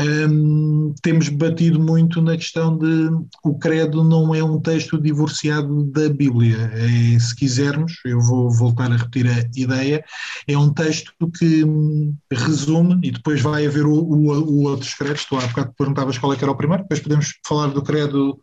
[0.00, 3.10] um, temos batido muito na questão de
[3.44, 6.56] o credo não é um texto divorciado da Bíblia.
[6.74, 10.04] É, se quisermos, eu vou voltar a repetir a ideia,
[10.48, 15.24] é um texto que hum, resume, e depois vai haver o, o, o outros credos,
[15.24, 18.40] tu há bocado perguntavas qual é que era o primeiro, depois podemos falar do credo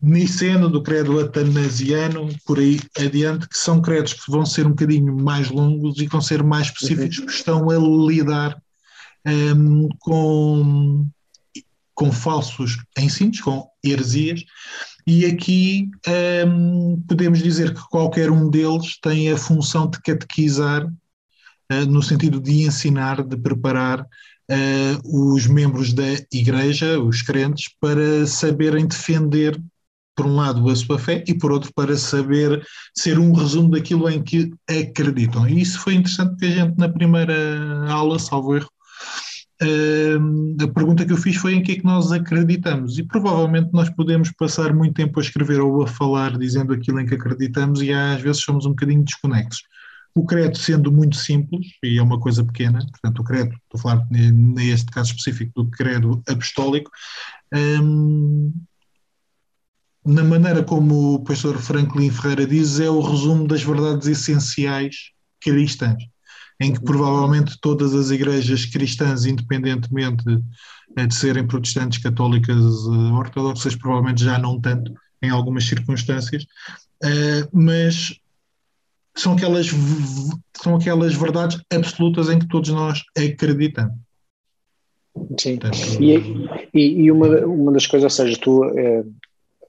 [0.00, 5.14] niceno, do credo atanasiano, por aí adiante, que são credos que vão ser um bocadinho
[5.14, 8.56] mais longos e que vão ser mais específicos, que estão a lidar
[9.26, 11.06] um, com,
[11.94, 14.44] com falsos ensinos, com heresias,
[15.06, 15.88] e aqui
[16.46, 22.40] um, podemos dizer que qualquer um deles tem a função de catequizar, uh, no sentido
[22.40, 29.58] de ensinar, de preparar uh, os membros da Igreja, os crentes, para saberem defender
[30.14, 34.10] por um lado, a sua fé e, por outro, para saber ser um resumo daquilo
[34.10, 35.48] em que acreditam.
[35.48, 38.68] E isso foi interessante porque a gente, na primeira aula, salvo erro,
[39.60, 43.90] a pergunta que eu fiz foi em que é que nós acreditamos e provavelmente nós
[43.90, 47.92] podemos passar muito tempo a escrever ou a falar dizendo aquilo em que acreditamos e
[47.92, 49.62] às vezes somos um bocadinho desconexos.
[50.14, 53.82] O credo sendo muito simples, e é uma coisa pequena, portanto o credo, estou a
[53.82, 56.90] falar neste caso específico do credo apostólico,
[60.04, 66.02] na maneira como o pastor Franklin Ferreira diz, é o resumo das verdades essenciais cristãs
[66.60, 70.24] em que provavelmente todas as igrejas cristãs, independentemente
[70.96, 74.92] eh, de serem protestantes, católicas, eh, ortodoxas, provavelmente já não tanto
[75.22, 76.44] em algumas circunstâncias,
[77.02, 78.18] eh, mas
[79.16, 79.68] são aquelas,
[80.60, 83.94] são aquelas verdades absolutas em que todos nós acreditamos.
[85.38, 86.14] Sim, Portanto, e,
[86.72, 88.62] e, e, uma, uma das coisas, ou seja, tu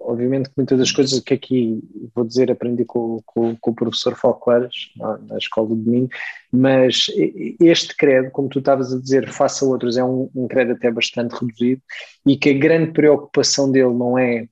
[0.10, 1.80] obviamente que muitas das coisas que aqui
[2.16, 6.10] vou dizer aprendi com, com, com o professor Falclares na, escola de domingo,
[6.52, 7.06] mas
[7.60, 11.34] este credo, como tu estavas a dizer, faça outros, é um, um credo até bastante
[11.34, 11.82] reduzido
[12.26, 14.48] e que a grande preocupação dele não é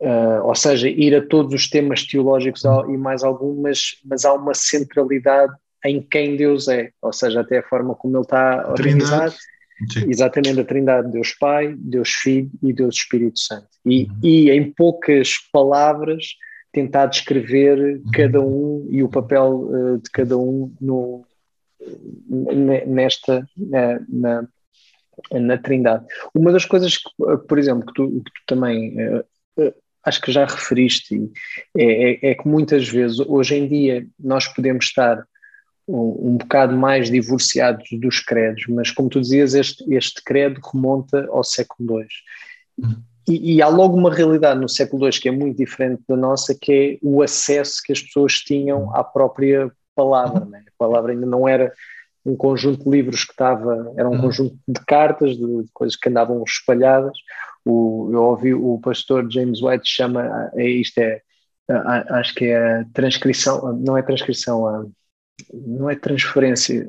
[0.00, 4.52] Uh, ou seja, ir a todos os temas teológicos e mais algumas, mas há uma
[4.52, 9.34] centralidade em quem Deus é, ou seja, até a forma como ele está organizado,
[9.90, 10.08] Sim.
[10.08, 13.68] Exatamente, a Trindade, Deus Pai, Deus Filho e Deus Espírito Santo.
[13.84, 14.18] E, uhum.
[14.22, 16.26] e em poucas palavras,
[16.72, 18.10] tentar descrever uhum.
[18.12, 21.24] cada um e o papel uh, de cada um no,
[22.86, 24.48] nesta, na, na,
[25.32, 26.04] na, Trindade.
[26.34, 27.10] Uma das coisas que,
[27.48, 29.24] por exemplo, que tu, que tu também uh,
[29.58, 31.30] uh, acho que já referiste
[31.76, 35.24] é, é, é que muitas vezes, hoje em dia, nós podemos estar
[35.86, 41.26] um, um bocado mais divorciados dos credos, mas como tu dizias, este, este credo remonta
[41.30, 42.06] ao século II.
[42.78, 43.02] Uhum.
[43.26, 46.54] E, e, há logo uma realidade no século II que é muito diferente da nossa,
[46.54, 50.44] que é o acesso que as pessoas tinham à própria palavra.
[50.44, 50.62] Né?
[50.66, 51.72] A palavra ainda não era
[52.24, 54.20] um conjunto de livros que estava, era um uhum.
[54.22, 57.16] conjunto de cartas, de, de, coisas que andavam espalhadas.
[57.64, 61.22] O, eu ouvi o pastor James White chama, isto é,
[62.10, 64.84] acho que é a transcrição, não é transcrição, a
[65.52, 66.86] não é transferência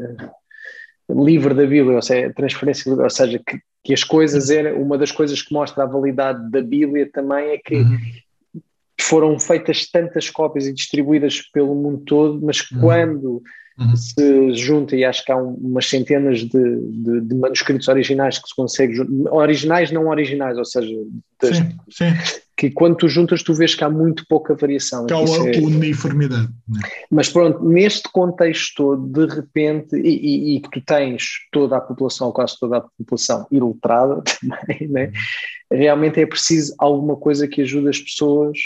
[1.09, 5.11] livre da Bíblia, ou seja, transferência, ou seja, que, que as coisas era uma das
[5.11, 7.97] coisas que mostra a validade da Bíblia também é que uhum.
[8.99, 12.79] foram feitas tantas cópias e distribuídas pelo mundo todo, mas uhum.
[12.79, 13.43] quando
[13.77, 13.95] uhum.
[13.95, 18.47] se junta, e acho que há um, umas centenas de, de, de, manuscritos originais que
[18.47, 20.95] se consegue, originais não originais, ou seja,
[21.39, 22.05] das, sim, sim
[22.57, 25.05] que quando tu juntas tu vês que há muito pouca variação.
[25.05, 25.59] Que há é...
[25.59, 26.49] uniformidade.
[26.67, 26.79] Né?
[27.11, 31.81] Mas pronto, neste contexto todo, de repente, e, e, e, que tu tens toda a
[31.81, 35.11] população, quase toda a população ilustrada também, né?
[35.71, 38.57] Realmente é preciso alguma coisa que ajude as pessoas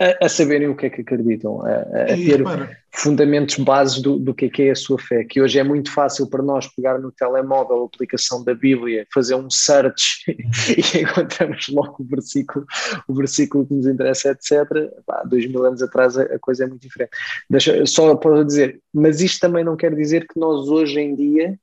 [0.00, 2.42] a, a, saberem o que é que acreditam, a, a ter
[2.90, 5.90] fundamentos bases do, do que é que é a sua fé, que hoje é muito
[5.90, 11.68] fácil para nós pegar no telemóvel a aplicação da Bíblia, fazer um search e encontramos
[11.68, 12.66] logo o versículo,
[13.08, 14.68] o versículo que nos interessa, etc.
[15.08, 17.12] Há dois mil anos atrás a, a coisa é muito diferente.
[17.48, 21.58] Deixa, só para dizer, mas isto também não quer dizer que nós hoje em dia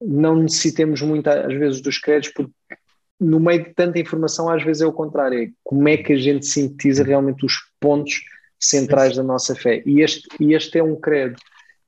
[0.00, 2.52] não necessitemos muito às vezes dos créditos porque
[3.20, 5.42] no meio de tanta informação, às vezes é o contrário.
[5.42, 8.22] É como é que a gente sintetiza realmente os pontos
[8.58, 9.82] centrais da nossa fé.
[9.84, 11.36] E este, e este é um credo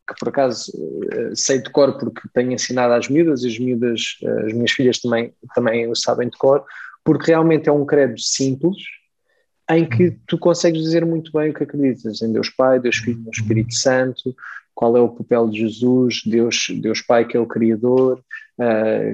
[0.06, 0.72] que, por acaso,
[1.12, 4.72] eh, sei de cor porque tenho ensinado às miúdas, e as miúdas, eh, as minhas
[4.72, 6.64] filhas também, também o sabem de cor,
[7.04, 8.76] porque realmente é um credo simples,
[9.70, 13.18] em que tu consegues dizer muito bem o que acreditas, em Deus Pai, Deus Filho,
[13.18, 14.34] Deus Espírito Santo,
[14.74, 18.22] qual é o papel de Jesus, Deus, Deus Pai que é o Criador,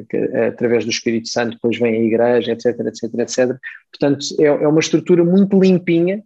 [0.09, 3.59] que, através do Espírito Santo depois vem a Igreja, etc, etc, etc.
[3.93, 6.23] Portanto, é, é uma estrutura muito limpinha,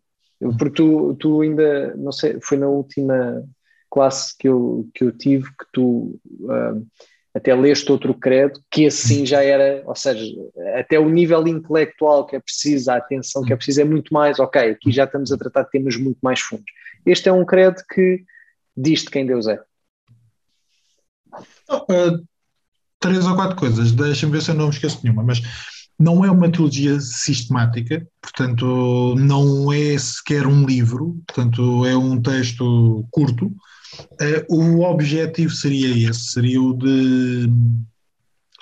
[0.58, 3.44] porque tu, tu ainda, não sei, foi na última
[3.90, 6.86] classe que eu, que eu tive que tu uh,
[7.34, 10.24] até leste outro credo, que assim já era, ou seja,
[10.74, 14.38] até o nível intelectual que é preciso, a atenção que é preciso é muito mais,
[14.38, 16.66] ok, aqui já estamos a tratar de temas muito mais fundos.
[17.06, 18.24] Este é um credo que
[18.76, 19.60] diz-te quem Deus é?
[23.02, 25.42] Três ou quatro coisas, deixa-me ver se eu não me esqueço nenhuma, mas
[25.98, 33.04] não é uma teologia sistemática, portanto, não é sequer um livro, portanto, é um texto
[33.10, 33.46] curto.
[33.46, 37.50] Uh, o objetivo seria esse, seria o de.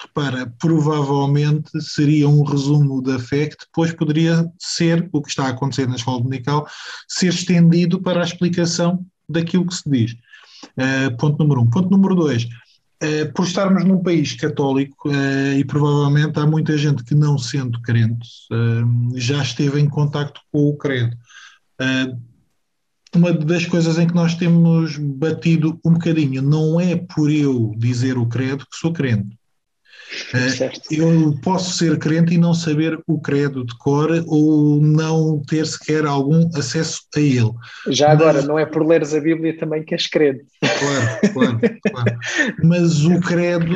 [0.02, 5.50] Repara, provavelmente seria um resumo da fé que depois poderia ser, o que está a
[5.50, 6.66] acontecer na escola dominical,
[7.06, 10.12] ser estendido para a explicação daquilo que se diz.
[10.72, 11.68] Uh, ponto número um.
[11.68, 12.48] Ponto número dois.
[13.02, 17.80] Uh, por estarmos num país católico uh, e provavelmente há muita gente que não sendo
[17.80, 18.28] crente
[19.14, 21.16] já esteve em contacto com o credo.
[23.14, 28.18] uma das coisas em que nós temos batido um bocadinho não é por eu dizer
[28.18, 29.39] o credo que sou crente.
[30.30, 35.66] Uh, eu posso ser crente e não saber o credo de cor ou não ter
[35.66, 37.52] sequer algum acesso a ele.
[37.88, 40.44] Já Mas, agora, não é por leres a Bíblia também que és crente.
[40.60, 42.18] Claro, claro, claro.
[42.62, 43.74] Mas o credo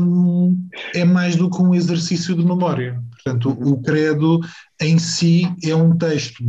[0.00, 3.00] um, é mais do que um exercício de memória.
[3.12, 4.40] Portanto, o credo
[4.80, 6.44] em si é um texto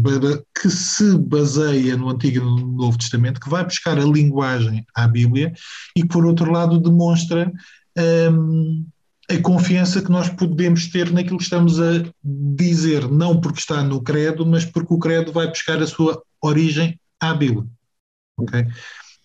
[0.62, 5.08] que se baseia no Antigo e no Novo Testamento, que vai buscar a linguagem à
[5.08, 5.54] Bíblia
[5.96, 7.52] e, por outro lado, demonstra
[7.98, 8.86] um,
[9.30, 14.02] a confiança que nós podemos ter naquilo que estamos a dizer, não porque está no
[14.02, 17.66] credo, mas porque o credo vai buscar a sua origem à Bíblia.
[18.38, 18.66] Ok?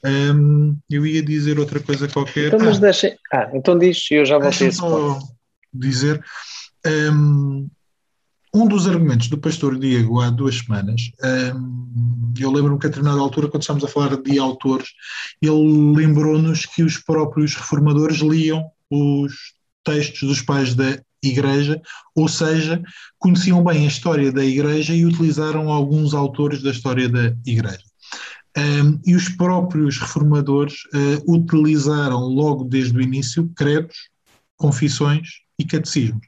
[0.04, 2.48] Um, eu ia dizer outra coisa qualquer.
[2.48, 5.24] Então, mas ah, ah, então diz, eu já voltei a esse ponto.
[5.72, 6.24] dizer.
[6.84, 7.68] Um,
[8.54, 11.10] um dos argumentos do pastor Diego há duas semanas,
[11.54, 14.88] um, eu lembro-me que a determinada altura, quando estávamos a falar de autores,
[15.40, 19.32] ele lembrou-nos que os próprios reformadores liam os
[19.84, 21.80] textos dos pais da Igreja,
[22.16, 22.82] ou seja,
[23.18, 27.82] conheciam bem a história da Igreja e utilizaram alguns autores da história da Igreja.
[28.56, 33.96] Um, e os próprios reformadores uh, utilizaram logo desde o início credos,
[34.56, 36.26] confissões e catecismos.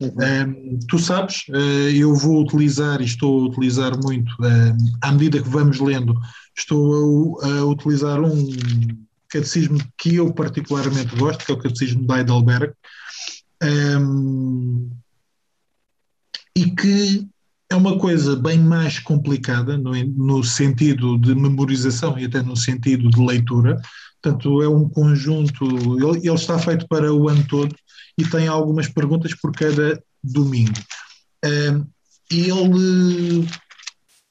[0.00, 0.78] Uhum.
[0.88, 4.34] tu sabes, uh, eu vou utilizar e estou a utilizar muito,
[5.00, 6.14] à medida que vamos lendo,
[6.56, 8.48] estou a, a, utilizar um
[9.28, 12.72] catecismo que eu particularmente gosto, que é o catecismo de Heidelberg,
[13.62, 14.90] um,
[16.56, 17.26] e que
[17.68, 23.10] é uma coisa bem mais complicada no, no, sentido de memorização e até no sentido
[23.10, 23.80] de leitura.
[24.22, 27.74] Portanto, é um conjunto, ele, ele está feito para o ano todo
[28.18, 30.74] e tem algumas perguntas por cada domingo.
[31.44, 31.84] Um,
[32.30, 33.46] ele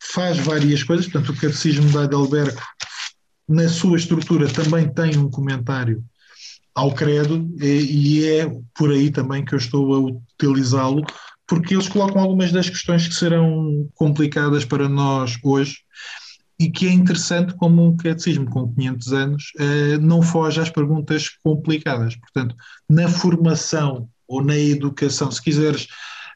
[0.02, 2.56] faz várias coisas, portanto, o Catecismo de Heidelberg,
[3.48, 6.04] na sua estrutura, também tem um comentário
[6.76, 11.06] ao credo, e é por aí também que eu estou a utilizá-lo,
[11.48, 15.78] porque eles colocam algumas das questões que serão complicadas para nós hoje
[16.60, 21.30] e que é interessante como um catecismo com 500 anos uh, não foge às perguntas
[21.44, 22.16] complicadas.
[22.16, 22.56] Portanto,
[22.90, 25.88] na formação ou na educação, se quiseres,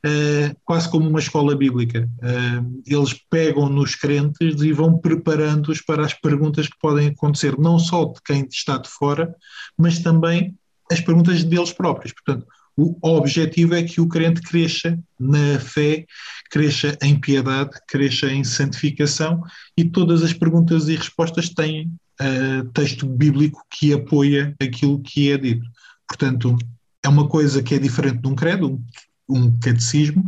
[0.06, 6.06] uh, quase como uma escola bíblica, uh, eles pegam nos crentes e vão preparando-os para
[6.06, 9.34] as perguntas que podem acontecer, não só de quem está de fora,
[9.78, 10.56] mas também
[10.92, 12.14] as perguntas deles próprios.
[12.14, 12.48] Portanto,
[12.78, 16.06] o objetivo é que o crente cresça na fé,
[16.52, 19.42] cresça em piedade, cresça em santificação
[19.76, 25.38] e todas as perguntas e respostas têm uh, texto bíblico que apoia aquilo que é
[25.38, 25.66] dito.
[26.08, 26.56] Portanto,
[27.04, 28.80] é uma coisa que é diferente de um credo,
[29.28, 30.24] um, catecismo,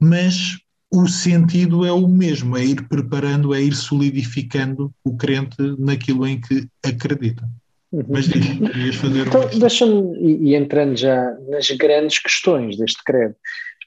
[0.00, 0.56] mas
[0.90, 6.40] o sentido é o mesmo, é ir preparando, é ir solidificando o crente naquilo em
[6.40, 7.48] que acredita.
[7.92, 8.04] Uhum.
[8.08, 8.44] Mas diz,
[8.76, 13.34] ias fazer Então, deixa-me, e, e, entrando já nas grandes questões deste credo,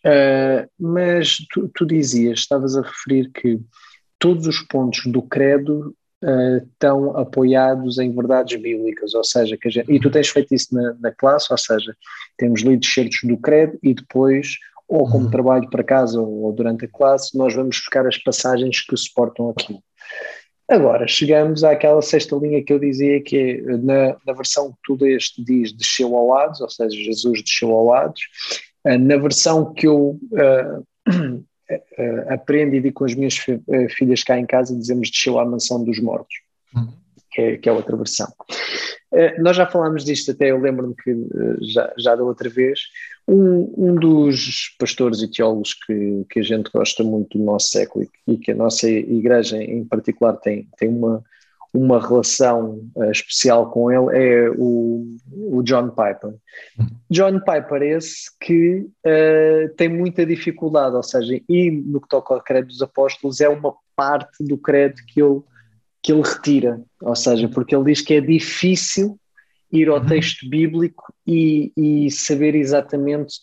[0.05, 3.59] uh, mas tu, tu, dizias, estavas a referir que
[4.17, 9.91] todos os pontos do credo uh, estão apoiados em verdades bíblicas, ou seja, que gente,
[9.91, 11.95] e tu tens feito isso na, na, classe, ou seja,
[12.37, 15.31] temos lido certos do credo e depois ou como uhum.
[15.31, 19.81] trabalho para casa ou durante a classe, nós vamos buscar as passagens que suportam aquilo.
[20.71, 24.97] Agora, chegamos àquela sexta linha que eu dizia que é, na, na versão que tu
[25.03, 28.21] leste diz desceu ao Hades, ou seja, Jesus desceu ao Hades.
[28.85, 33.35] Uh, na versão que eu uh, uh, aprendo e digo com as minhas
[33.89, 36.37] filhas cá em casa, dizemos desceu à mansão dos mortos,
[36.73, 36.87] uhum.
[37.29, 38.33] que, é, que é outra versão.
[39.39, 41.13] Nós já falámos disto até, eu lembro-me que
[41.61, 42.79] já, já da outra vez,
[43.27, 48.07] um, um, dos pastores e teólogos que, que a gente gosta muito do nosso século
[48.27, 51.23] e, que a nossa igreja em particular tem, tem uma,
[51.73, 56.33] uma relação uh, especial com ele é o, o John Piper.
[57.09, 62.41] John Piper esse que uh, tem muita dificuldade, ou seja, e no que toca ao
[62.41, 65.41] credo dos apóstolos é uma parte do credo que ele,
[66.01, 69.19] que ele retira, ou seja, porque ele diz que é difícil
[69.71, 70.05] ir ao uhum.
[70.05, 73.35] texto bíblico e, e saber exatamente,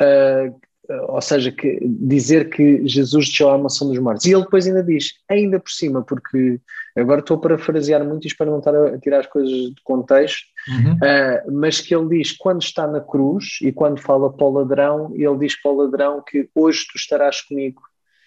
[0.00, 0.60] uh,
[1.08, 4.26] ou seja, que, dizer que Jesus desceu à mansão dos mortos.
[4.26, 6.60] E ele depois ainda diz, ainda por cima, porque
[6.96, 10.44] agora estou a parafrasear muito e espero não estar a tirar as coisas de contexto,
[10.68, 10.94] uhum.
[10.94, 15.12] uh, mas que ele diz quando está na cruz e quando fala para o ladrão,
[15.14, 17.80] ele diz para o ladrão que hoje tu estarás comigo.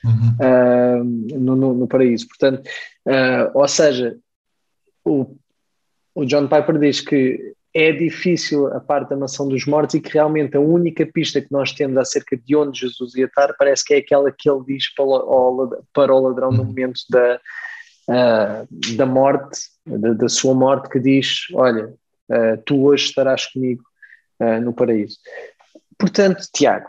[0.06, 0.38] Uhum.
[0.40, 1.04] Uh,
[1.40, 2.28] no, no, no, paraíso.
[2.28, 2.68] Portanto,
[3.08, 4.16] uh, ou seja,
[5.04, 5.36] o
[6.16, 10.14] o John Piper diz que é difícil a parte da mansão dos mortos e que
[10.14, 13.94] realmente a única pista que nós temos acerca de onde Jesus ia estar parece que
[13.94, 17.40] é aquela que ele diz para o, ladrão no momento da,
[18.08, 21.94] uh, da morte, da, da, sua morte, que diz: Olha,
[22.30, 23.84] uh, tu hoje estarás comigo
[24.40, 25.18] uh, no paraíso.
[25.98, 26.88] Portanto, Tiago,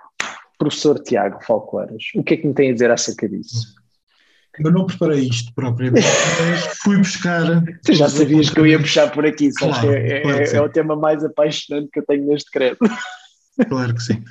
[0.58, 3.74] professor Tiago Falcoaras, o que é que me tem a dizer acerca disso?
[4.58, 6.06] Eu não preparei isto propriamente,
[6.40, 7.62] mas fui buscar.
[7.84, 10.60] Tu já sabias que eu ia puxar por aqui, claro, que é, claro é, é,
[10.60, 12.78] o tema mais apaixonante que eu tenho neste credo.
[13.68, 14.22] Claro que sim.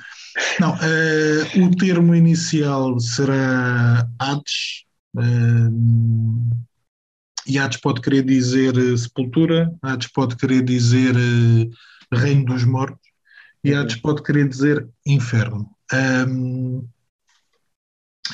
[0.60, 4.84] Não, uh, o termo inicial será Hades,
[5.16, 6.56] uh,
[7.46, 11.14] e Hades pode querer dizer uh, sepultura, Hades pode querer dizer
[12.12, 13.08] reino dos mortos,
[13.64, 15.75] e Hades pode querer dizer inferno.
[15.92, 16.88] Um,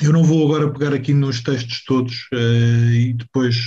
[0.01, 3.57] eu não vou agora pegar aqui nos textos todos uh, e depois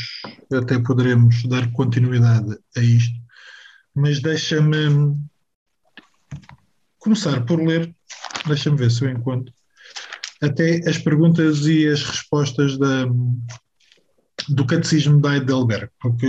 [0.53, 3.15] até poderemos dar continuidade a isto,
[3.95, 5.17] mas deixa-me
[6.99, 7.95] começar por ler,
[8.47, 9.55] deixa-me ver se eu encontro,
[10.43, 13.07] até as perguntas e as respostas da,
[14.49, 16.27] do Catecismo da Heidelberg, porque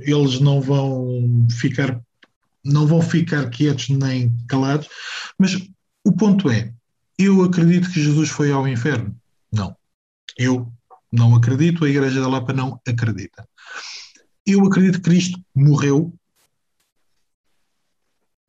[0.00, 2.00] eles não vão ficar
[2.64, 4.88] não vão ficar quietos nem calados,
[5.36, 5.56] mas
[6.04, 6.72] o ponto é,
[7.18, 9.16] eu acredito que Jesus foi ao inferno?
[9.52, 9.76] Não.
[10.36, 10.72] Eu
[11.10, 13.46] não acredito, a Igreja da Lapa não acredita.
[14.46, 16.12] Eu acredito que Cristo morreu.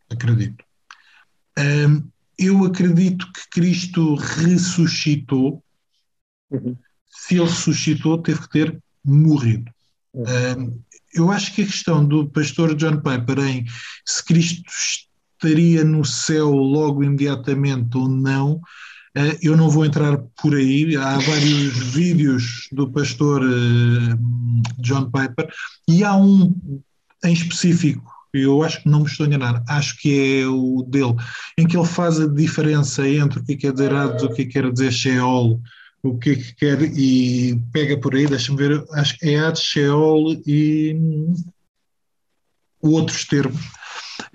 [0.10, 0.64] Acredito.
[2.38, 5.64] Eu acredito que Cristo ressuscitou.
[6.50, 6.76] Uhum.
[7.06, 9.72] Se ele ressuscitou, teve que ter morrido.
[10.14, 10.24] Uhum.
[10.58, 10.82] Um,
[11.14, 13.66] eu acho que a questão do pastor John Piper em
[14.06, 14.64] se Cristo
[15.44, 18.62] estaria no céu logo imediatamente ou não,
[19.16, 20.96] eh, eu não vou entrar por aí.
[20.96, 24.16] Há vários vídeos do pastor eh,
[24.80, 25.52] John Piper
[25.88, 26.82] e há um
[27.26, 31.16] em específico, eu acho que não me estou a enganar, acho que é o dele,
[31.58, 34.70] em que ele faz a diferença entre o que quer dizer Hades, o que quer
[34.70, 35.62] dizer Sheol,
[36.02, 40.98] o que quer, e pega por aí, deixa-me ver, acho que é Hades, Sheol e
[42.82, 43.62] outros termos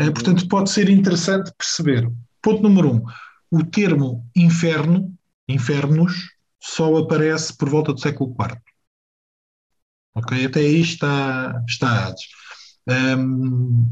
[0.06, 2.08] portanto, pode ser interessante perceber.
[2.40, 3.02] Ponto número um:
[3.50, 5.12] o termo inferno,
[5.48, 6.12] infernos,
[6.60, 8.58] só aparece por volta do século IV.
[10.14, 10.46] Ok?
[10.46, 12.22] Até aí está, está Hades.
[12.88, 13.86] Um,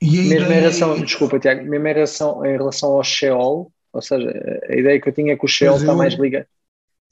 [0.00, 0.58] e mesmo ideia...
[0.58, 5.00] em relação, desculpa, Tiago, mesmo em relação, em relação ao Sheol, ou seja, a ideia
[5.00, 6.46] que eu tinha é que o Sheol está mais ligado.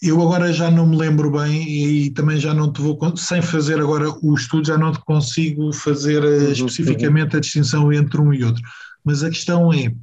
[0.02, 3.80] Eu agora já não me lembro bem e, também já não te vou, sem fazer
[3.80, 7.38] agora o estudo, já não te consigo fazer eh, uhum, especificamente uhum.
[7.38, 8.62] a distinção entre um e outro.
[9.04, 9.94] Mas a questão é,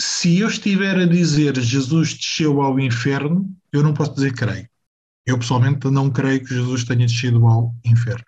[0.00, 4.68] se eu estiver a dizer Jesus desceu ao inferno, eu não posso dizer creio.
[5.26, 8.24] Eu pessoalmente não creio que Jesus tenha descido ao inferno.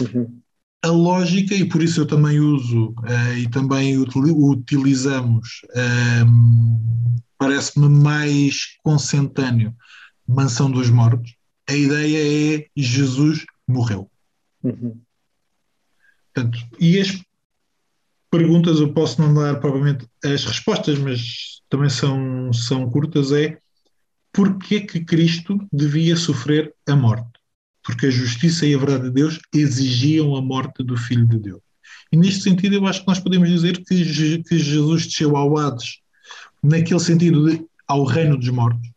[0.00, 0.40] Uhum.
[0.84, 8.76] A lógica, e por isso eu também uso uh, e também utilizamos uh, parece-me mais
[8.84, 9.74] consentâneo.
[10.28, 11.34] Mansão dos Mortos.
[11.68, 14.08] A ideia é Jesus morreu.
[14.62, 15.00] Uhum.
[16.32, 17.20] Portanto, e as
[18.30, 23.58] perguntas eu posso não dar provavelmente as respostas, mas também são, são curtas, é
[24.32, 27.40] porquê que Cristo devia sofrer a morte?
[27.82, 31.60] Porque a justiça e a verdade de Deus exigiam a morte do Filho de Deus.
[32.12, 36.01] E neste sentido eu acho que nós podemos dizer que, que Jesus desceu ao Hades
[36.62, 38.88] naquele sentido de ao reino dos mortos.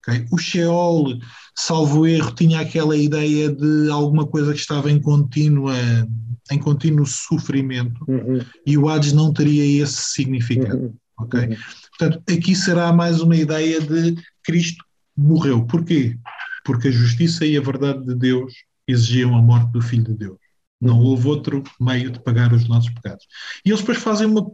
[0.00, 0.26] Okay?
[0.32, 1.18] O Sheol,
[1.56, 5.74] salvo erro, tinha aquela ideia de alguma coisa que estava em contínua
[6.50, 8.40] em contínuo sofrimento Uhum.
[8.66, 10.76] e o Hades não teria esse significado.
[10.76, 10.94] Uhum.
[11.18, 11.40] ok?
[11.40, 11.56] Uhum.
[11.96, 14.84] Portanto, aqui será mais uma ideia de Cristo
[15.16, 15.64] morreu.
[15.64, 16.18] Porquê?
[16.64, 18.52] Porque a justiça e a verdade de Deus
[18.88, 20.36] exigiam a morte do Filho de Deus.
[20.80, 21.04] Não Uhum.
[21.06, 23.24] houve outro meio de pagar os nossos pecados.
[23.64, 24.50] E eles depois fazem uma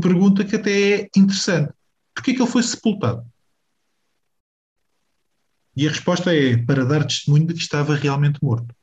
[0.00, 1.72] pergunta que até é interessante.
[2.14, 3.24] Porquê que ele foi sepultado?
[5.74, 8.74] E a resposta é para dar testemunho de que estava realmente morto.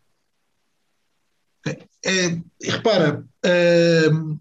[2.03, 3.26] É, e repara,
[4.12, 4.39] hum,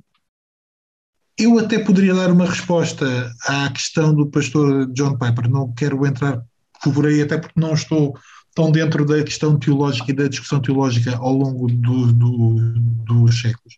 [1.36, 6.42] eu até poderia dar uma resposta à questão do pastor John Piper, não quero entrar
[6.82, 8.18] por aí, até porque não estou
[8.54, 12.74] tão dentro da questão teológica e da discussão teológica ao longo do- do-
[13.04, 13.74] dos séculos.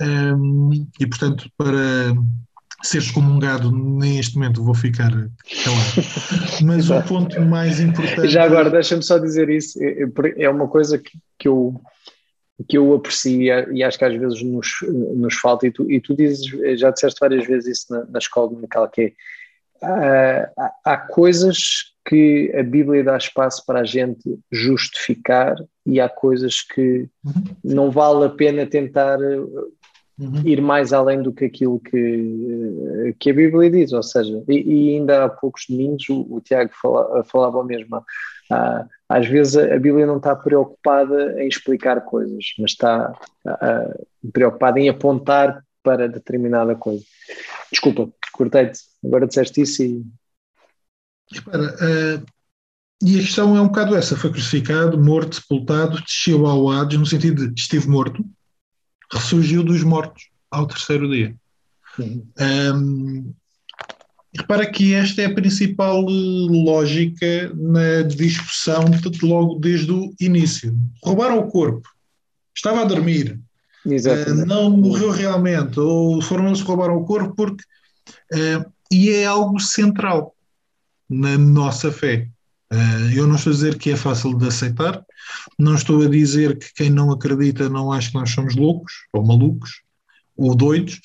[0.00, 2.14] Hum, e, portanto, para
[2.82, 5.30] ser excomungado neste momento, vou ficar calado.
[6.64, 8.28] Mas o ponto mais importante.
[8.28, 11.80] Já agora, deixa-me só dizer isso, é- é é uma coisa que, que eu
[12.68, 13.40] que eu aprecio
[13.72, 14.68] e acho que às vezes nos,
[15.16, 16.44] nos falta, e tu, e tu dizes,
[16.78, 19.14] já disseste várias vezes isso na, na escola dominical, que
[19.82, 25.54] é, há- há coisas que a Bíblia dá espaço para a gente justificar
[25.86, 27.44] e há coisas que Uhum.
[27.64, 29.38] não vale a pena tentar eh,
[30.18, 30.42] Uhum.
[30.46, 34.60] ir mais além do que aquilo que, eh, que a Bíblia diz, ou seja, e,
[34.90, 38.04] e ainda há poucos domingos o, o Tiago fala, falava o mesmo.
[38.52, 43.14] Ah, às vezes a, a Bíblia não está preocupada em explicar coisas, mas está
[43.46, 43.96] ah,
[44.32, 47.02] preocupada em apontar para determinada coisa.
[47.72, 50.04] Desculpa, cortei-te, agora disseste isso e.
[51.32, 52.22] Repara, eh,
[53.02, 57.06] e a questão é um bocado essa: foi crucificado, morto, sepultado, desceu ao Hades, no
[57.06, 58.24] sentido de esteve morto,
[59.12, 61.34] ressurgiu dos mortos ao terceiro dia.
[61.98, 63.32] Hum,
[64.36, 70.76] repara que esta é a principal eh, lógica na discussão de- logo desde o início.
[71.02, 71.88] Roubaram o corpo,
[72.54, 73.40] estava a dormir,
[73.84, 74.46] Exatamente.
[74.46, 77.64] não morreu realmente, ou foram eles que roubaram o corpo, porque.
[78.32, 80.34] eh, e é algo central
[81.10, 82.28] na nossa fé.
[82.72, 85.04] Eh, eu não estou a dizer que é fácil de aceitar,
[85.58, 89.26] não estou a dizer que quem não acredita não acha que nós somos loucos, ou
[89.26, 89.82] malucos,
[90.36, 91.00] ou doidos,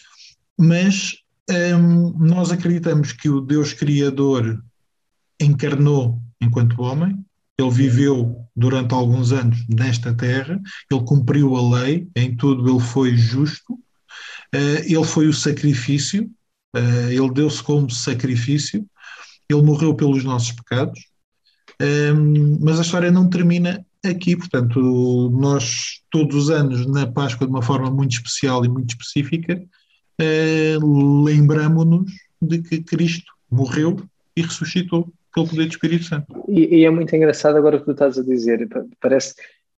[0.58, 1.16] mas
[1.50, 4.64] hum, nós acreditamos que o Deus Criador
[5.40, 7.26] encarnou enquanto homem,
[7.58, 13.16] ele viveu durante alguns anos nesta terra, ele cumpriu a lei, em tudo ele foi
[13.16, 13.80] justo,
[14.54, 16.30] eh, ele foi o sacrifício,
[16.76, 18.86] eh, ele deu-se como sacrifício,
[19.50, 21.00] ele morreu pelos nossos pecados,
[21.82, 24.80] hum, mas a história não termina aqui, portanto,
[25.34, 29.62] nós todos os anos, na Páscoa, de uma forma muito especial e muito específica,
[30.20, 30.78] eh,
[31.24, 33.98] lembramos-nos de que Cristo morreu
[34.36, 36.44] e ressuscitou pelo poder do Espírito Santo.
[36.48, 38.68] E, e é muito engraçado agora o que tu estás a dizer.
[38.70, 39.34] Pa- Parece,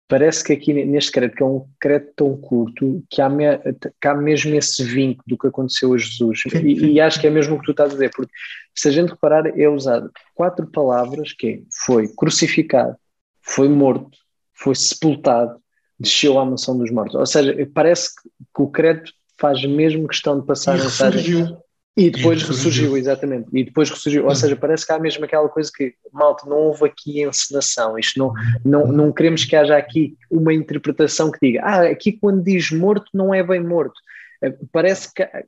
[0.08, 3.58] parece que aqui neste crédito, que é um crédito tão curto, que há, me-
[4.00, 6.42] que há mesmo esse vínculo do que aconteceu a Jesus.
[6.62, 8.32] E, e acho que é mesmo o que tu estás a dizer, porque
[8.76, 12.96] se a gente reparar, é usado quatro palavras que é, foi crucificado,
[13.42, 14.16] foi morto,
[14.54, 15.58] foi sepultado,
[15.98, 17.14] desceu à mansão dos mortos.
[17.14, 18.10] Ou seja, parece
[18.54, 21.20] que, o crédito faz mesmo questão de passar E a mensagem.
[21.22, 21.56] ressurgiu.
[21.98, 22.96] E depois E ressurgiu, ressurgiu.
[22.98, 23.48] exatamente.
[23.54, 24.24] E depois ressurgiu.
[24.24, 24.34] Ou Uhum.
[24.34, 27.98] seja, parece que há mesmo aquela coisa que, malta, não houve aqui encenação.
[27.98, 32.42] Isto não, não, não queremos que haja aqui uma interpretação que diga, ah, aqui quando
[32.44, 33.98] diz morto não é bem morto.
[34.42, 35.42] Eh, Parece que há-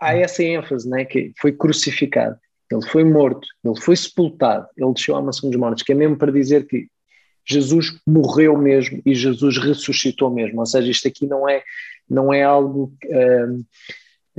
[0.00, 1.04] há essa ênfase, né?
[1.04, 2.36] Que foi crucificado.
[2.70, 6.16] Ele foi morto, ele foi sepultado, ele desceu à mansão dos mortos, que é mesmo
[6.16, 6.88] para dizer que
[7.46, 10.60] Jesus morreu mesmo e Jesus ressuscitou mesmo.
[10.60, 11.62] Ou seja, isto aqui não é,
[12.08, 13.64] não é algo hum,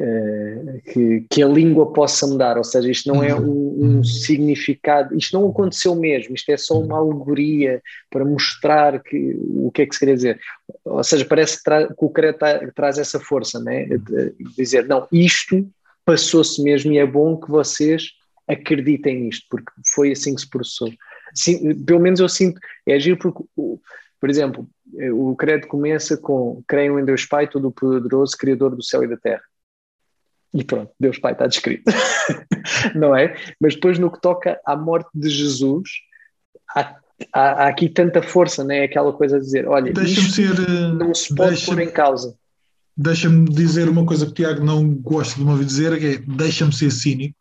[0.01, 5.17] eh, que, que a língua possa mudar, ou seja, isto não é um, um significado,
[5.17, 9.85] isto não aconteceu mesmo, isto é só uma alegoria para mostrar que, o que é
[9.85, 10.39] que se quer dizer.
[10.85, 13.87] Ou seja, parece que, tra, que o credo tra, traz essa força, né?
[13.87, 15.67] De dizer, não, isto
[16.05, 18.11] passou-se mesmo e é bom que vocês
[18.49, 20.91] acreditem nisto, porque foi assim que se processou.
[21.33, 24.67] Sim, pelo menos eu sinto, é agir porque, por exemplo,
[25.13, 29.43] o credo começa com creio em Deus Pai, Todo-Poderoso, Criador do céu e da terra.
[30.51, 31.83] E pronto, Deus Pai está descrito,
[32.95, 33.35] não é?
[33.61, 35.89] Mas depois no que toca à morte de Jesus,
[36.75, 36.95] há,
[37.31, 38.85] há, há aqui tanta força, não é?
[38.85, 40.59] Aquela coisa a dizer, olha, deixa-me ser,
[40.95, 42.35] não se pode pôr em causa.
[42.97, 46.17] Deixa-me dizer uma coisa que o Tiago não gosta de me ouvir dizer, que é
[46.17, 47.37] deixa-me ser cínico.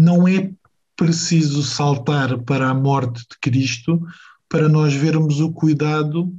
[0.00, 0.50] Não é
[0.96, 4.00] preciso saltar para a morte de Cristo
[4.48, 6.34] para nós vermos o cuidado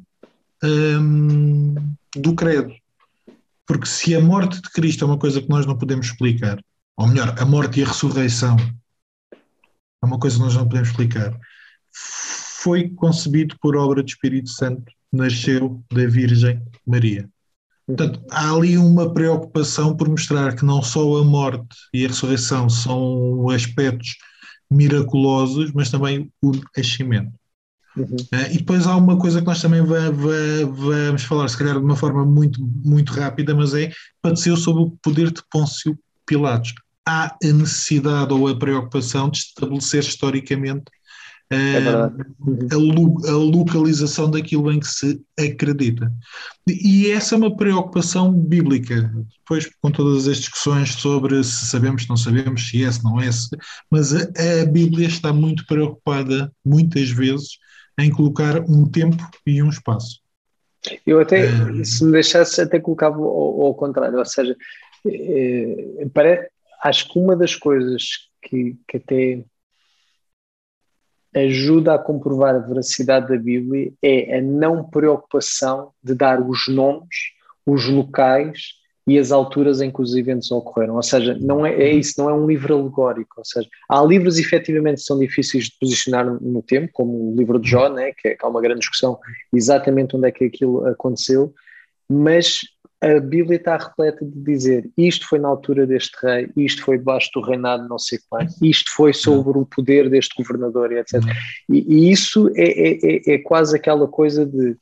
[0.63, 1.75] hum,
[2.15, 2.73] do credo.
[3.65, 6.61] Porque se a morte de Cristo é uma coisa que nós não podemos explicar,
[6.97, 8.57] ou melhor, a morte e a ressurreição,
[9.31, 11.39] é uma coisa que nós não podemos explicar,
[11.91, 17.29] foi concebido por obra do Espírito Santo, nasceu da Virgem Maria.
[17.95, 22.69] Portanto, há ali uma preocupação por mostrar que não só a morte e a ressurreição
[22.69, 24.15] são aspectos
[24.69, 27.31] miraculosos, mas também o nascimento.
[27.95, 28.05] Uhum.
[28.05, 31.77] Uh, e depois há uma coisa que nós também va, va, vamos falar, se calhar
[31.77, 36.73] de uma forma muito, muito rápida, mas é padeceu sob o poder de Pôncio Pilatos.
[37.05, 40.83] Há a necessidade ou a preocupação de estabelecer historicamente
[41.51, 42.05] é a,
[42.73, 46.11] a, localização daquilo em que se acredita.
[46.65, 52.15] E essa é uma preocupação bíblica, depois com todas as discussões sobre se sabemos, não
[52.15, 53.49] sabemos, se é, se não é, se,
[53.89, 57.57] mas a, a Bíblia está muito preocupada, muitas vezes,
[57.99, 60.21] em colocar um tempo e um espaço.
[61.05, 61.83] Eu até, é...
[61.83, 64.55] se me deixasse, até colocava ao, ao contrário, ou seja,
[65.05, 66.47] é, para,
[66.83, 68.03] acho que uma das coisas
[68.41, 69.43] que, que até
[71.35, 77.15] ajuda a comprovar a veracidade da Bíblia é a não preocupação de dar os nomes,
[77.65, 80.95] os locais e as alturas em que os eventos ocorreram.
[80.95, 83.35] Ou seja, não é, é isso, não é um livro alegórico.
[83.37, 87.59] Ou seja, há livros efetivamente que são difíceis de posicionar no tempo, como o livro
[87.59, 89.17] de Jó, né, que, é, que há uma grande discussão
[89.53, 91.53] exatamente onde é que aquilo aconteceu,
[92.09, 92.59] mas
[93.01, 97.31] a Bíblia está repleta de dizer isto foi na altura deste rei, isto foi debaixo
[97.33, 101.15] do reinado não sei quanto, isto foi sobre o poder deste governador, etc.
[101.67, 104.77] E, e isso é, é, é, é, quase aquela coisa de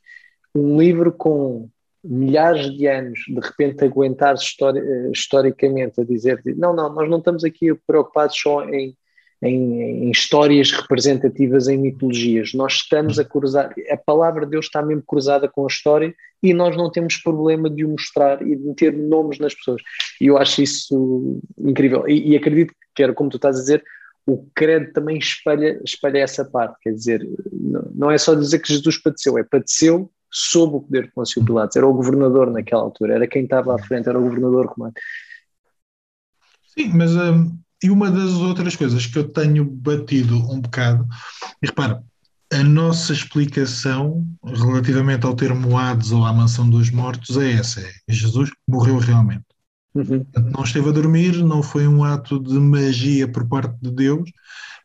[0.54, 1.70] um livro com
[2.04, 7.44] milhares de anos, de repente aguentar histori historicamente a dizer não, não, nós não estamos
[7.44, 8.94] aqui preocupados só em
[9.42, 12.52] em, em, histórias representativas em mitologias.
[12.52, 16.52] Nós estamos a cruzar, a palavra de Deus está mesmo cruzada com a história e
[16.52, 19.82] nós não temos problema de o mostrar e de meter nomes nas pessoas.
[20.20, 22.06] E eu acho isso incrível.
[22.08, 23.84] E, e acredito que era como tu estás a dizer,
[24.26, 26.76] o credo também espalha, espalha essa parte.
[26.82, 27.28] Quer dizer,
[27.94, 31.76] não, é só dizer que Jesus padeceu, é padeceu sob o poder de Pôncio Pilatos.
[31.76, 34.94] Era o governador naquela altura, era quem estava à frente, era o governador romano.
[36.68, 37.16] Sim, mas.
[37.16, 41.06] Um e uma das outras coisas que eu tenho batido um bocado,
[41.62, 42.02] e repara,
[42.52, 47.92] a nossa explicação relativamente ao termo Hades ou à mansão dos mortos é essa: é
[48.08, 49.44] Jesus morreu realmente.
[49.94, 50.24] Uhum.
[50.52, 54.30] Não esteve a dormir, não foi um ato de magia por parte de Deus.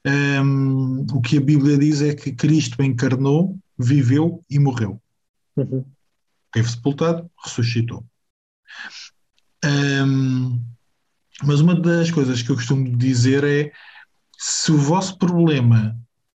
[0.06, 5.02] Um, o que a Bíblia diz é que Cristo encarnou, viveu e morreu.
[5.56, 5.84] Uhum.
[6.52, 8.06] Teve sepultado, ressuscitou.
[9.64, 10.62] Um,
[11.44, 13.72] mas uma das coisas que eu costumo dizer é
[14.38, 15.96] se o vosso problema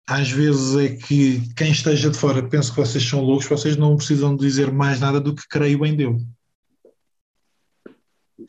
[0.08, 3.98] às vezes é que quem esteja de fora pensa que vocês são loucos, vocês não
[3.98, 6.22] precisam dizer mais nada do que creio em Deus.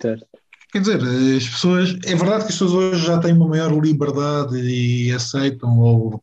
[0.01, 0.27] Certo.
[0.71, 1.01] Quer dizer,
[1.37, 1.97] as pessoas.
[2.05, 6.23] É verdade que as pessoas hoje já têm uma maior liberdade e aceitam, ou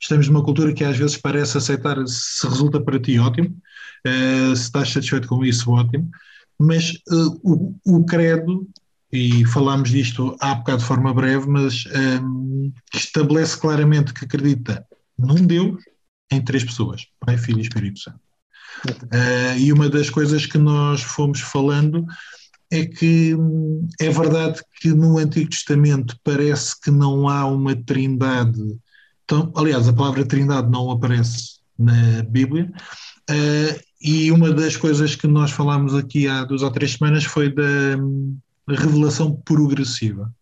[0.00, 3.54] estamos numa cultura que às vezes parece aceitar, se resulta para ti, ótimo.
[4.06, 6.10] Uh, se estás satisfeito com isso, ótimo.
[6.58, 8.66] Mas uh, o, o credo
[9.14, 11.84] e falámos disto há bocado de forma breve, mas
[12.20, 14.84] um, estabelece claramente que acredita
[15.16, 15.80] num Deus
[16.32, 18.18] em três pessoas, Pai, Filho e Espírito Santo.
[19.04, 22.04] Uh, e uma das coisas que nós fomos falando
[22.72, 28.60] é que hum, é verdade que no Antigo Testamento parece que não há uma trindade,
[29.24, 32.72] então, aliás, a palavra trindade não aparece na Bíblia,
[33.30, 37.48] uh, e uma das coisas que nós falámos aqui há duas ou três semanas foi
[37.54, 38.36] da, hum,
[38.68, 40.32] revelação progressiva.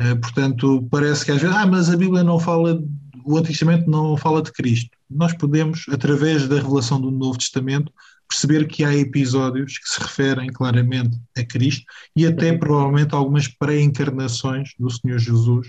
[0.00, 2.82] Uh, portanto, parece que às vezes, ah, mas a Bíblia não fala,
[3.24, 4.90] o Antigo Testamento não fala de Cristo.
[5.08, 7.92] Nós podemos, através da revelação do Novo Testamento,
[8.28, 11.84] perceber que há episódios que se referem claramente a Cristo
[12.16, 15.68] e até provavelmente algumas pré-encarnações do Senhor Jesus,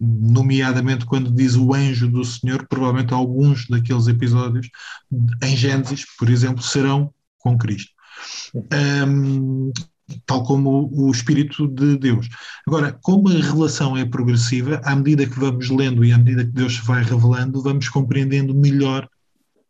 [0.00, 4.68] nomeadamente quando diz o anjo do Senhor, provavelmente alguns daqueles episódios
[5.42, 7.92] em Gênesis, por exemplo, serão com Cristo.
[9.06, 9.72] Um,
[10.24, 12.28] tal como o Espírito de Deus.
[12.66, 16.52] Agora, como a relação é progressiva, à medida que vamos lendo e à medida que
[16.52, 19.08] Deus se vai revelando, vamos compreendendo melhor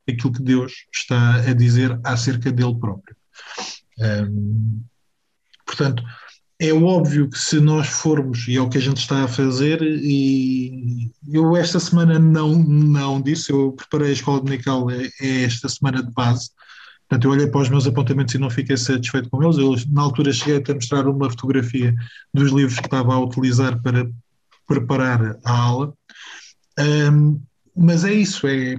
[0.09, 3.17] aquilo que Deus está a dizer acerca dele próprio.
[5.67, 6.03] Portanto,
[6.61, 9.81] é óbvio que se nós formos, e é o que a gente está a fazer,
[9.81, 15.69] e eu esta semana não, não disse, eu preparei a escola dominical, é, é esta
[15.69, 16.51] semana de base,
[17.09, 19.57] Portanto, eu olhei para os meus apontamentos e não fiquei satisfeito com eles.
[19.57, 21.95] Eu, na altura, cheguei a mostrar uma fotografia
[22.35, 24.09] dos livros que estava a utilizar para
[24.67, 25.95] preparar a aula.
[26.79, 27.41] Um,
[27.75, 28.77] mas é isso, é,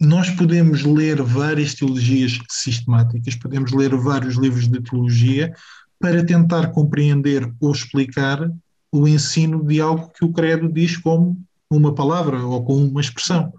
[0.00, 5.52] nós podemos ler várias teologias sistemáticas, podemos ler vários livros de teologia,
[5.98, 8.50] para tentar compreender ou explicar
[8.92, 11.40] o ensino de algo que o credo diz como
[11.70, 13.52] uma palavra ou com uma expressão.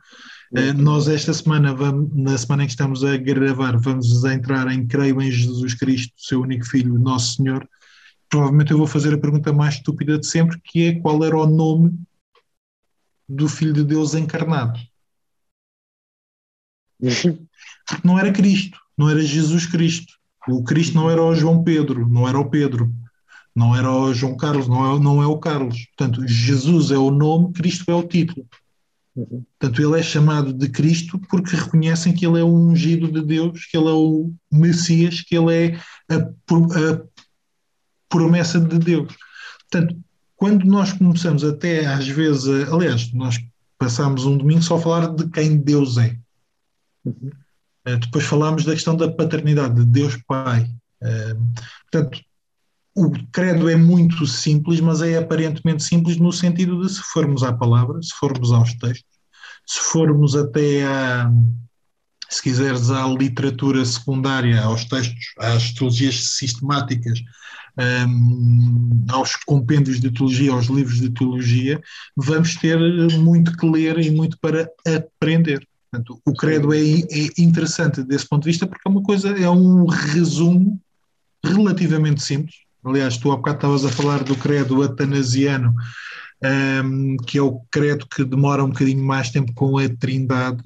[0.52, 1.76] Uh, nós esta semana,
[2.14, 6.42] na semana em que estamos a gravar, vamos entrar em creio em Jesus Cristo, seu
[6.42, 7.68] único Filho, nosso Senhor.
[8.30, 11.46] Provavelmente eu vou fazer a pergunta mais estúpida de sempre, que é qual era o
[11.46, 11.98] nome
[13.28, 14.80] do Filho de Deus encarnado.
[17.00, 17.38] Porque
[18.04, 20.14] não era Cristo, não era Jesus Cristo.
[20.48, 22.94] O Cristo não era o João Pedro, não era o Pedro,
[23.56, 25.86] não era o João Carlos, não é, não é o Carlos.
[25.88, 28.48] Portanto, Jesus é o nome, Cristo é o título.
[29.16, 29.46] Uhum.
[29.58, 33.66] Portanto, ele é chamado de Cristo porque reconhecem que ele é o ungido de Deus,
[33.66, 35.80] que ele é o Messias, que ele é
[36.14, 37.02] a, a
[38.10, 39.14] promessa de Deus.
[39.70, 39.98] Portanto,
[40.36, 43.40] quando nós começamos até às vezes, a, aliás, nós
[43.78, 46.18] passamos um domingo só a falar de quem Deus é.
[47.06, 47.32] Uhum.
[47.88, 50.70] Uh, depois falámos da questão da paternidade, de Deus Pai.
[51.02, 51.62] Uh,
[51.92, 52.20] portanto,
[52.96, 57.52] o credo é muito simples, mas é aparentemente simples no sentido de se formos à
[57.52, 59.06] palavra, se formos aos textos,
[59.68, 61.30] se formos até a,
[62.30, 67.20] se quiseres, à literatura secundária, aos textos, às teologias sistemáticas,
[68.08, 71.82] um, aos compêndios de teologia, aos livros de teologia,
[72.16, 72.78] vamos ter
[73.20, 75.68] muito que ler e muito para aprender.
[75.92, 79.50] Portanto, o credo é, é interessante desse ponto de vista porque é uma coisa, é
[79.50, 80.80] um resumo
[81.44, 82.65] relativamente simples.
[82.86, 85.74] Aliás, tu há bocado estavas a falar do credo atanasiano,
[86.84, 90.62] um, que é o credo que demora um bocadinho mais tempo com a Trindade,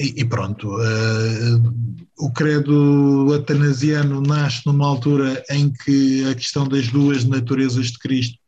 [0.00, 1.74] e, e pronto, uh,
[2.18, 8.38] o credo atanasiano nasce numa altura em que a questão das duas naturezas de Cristo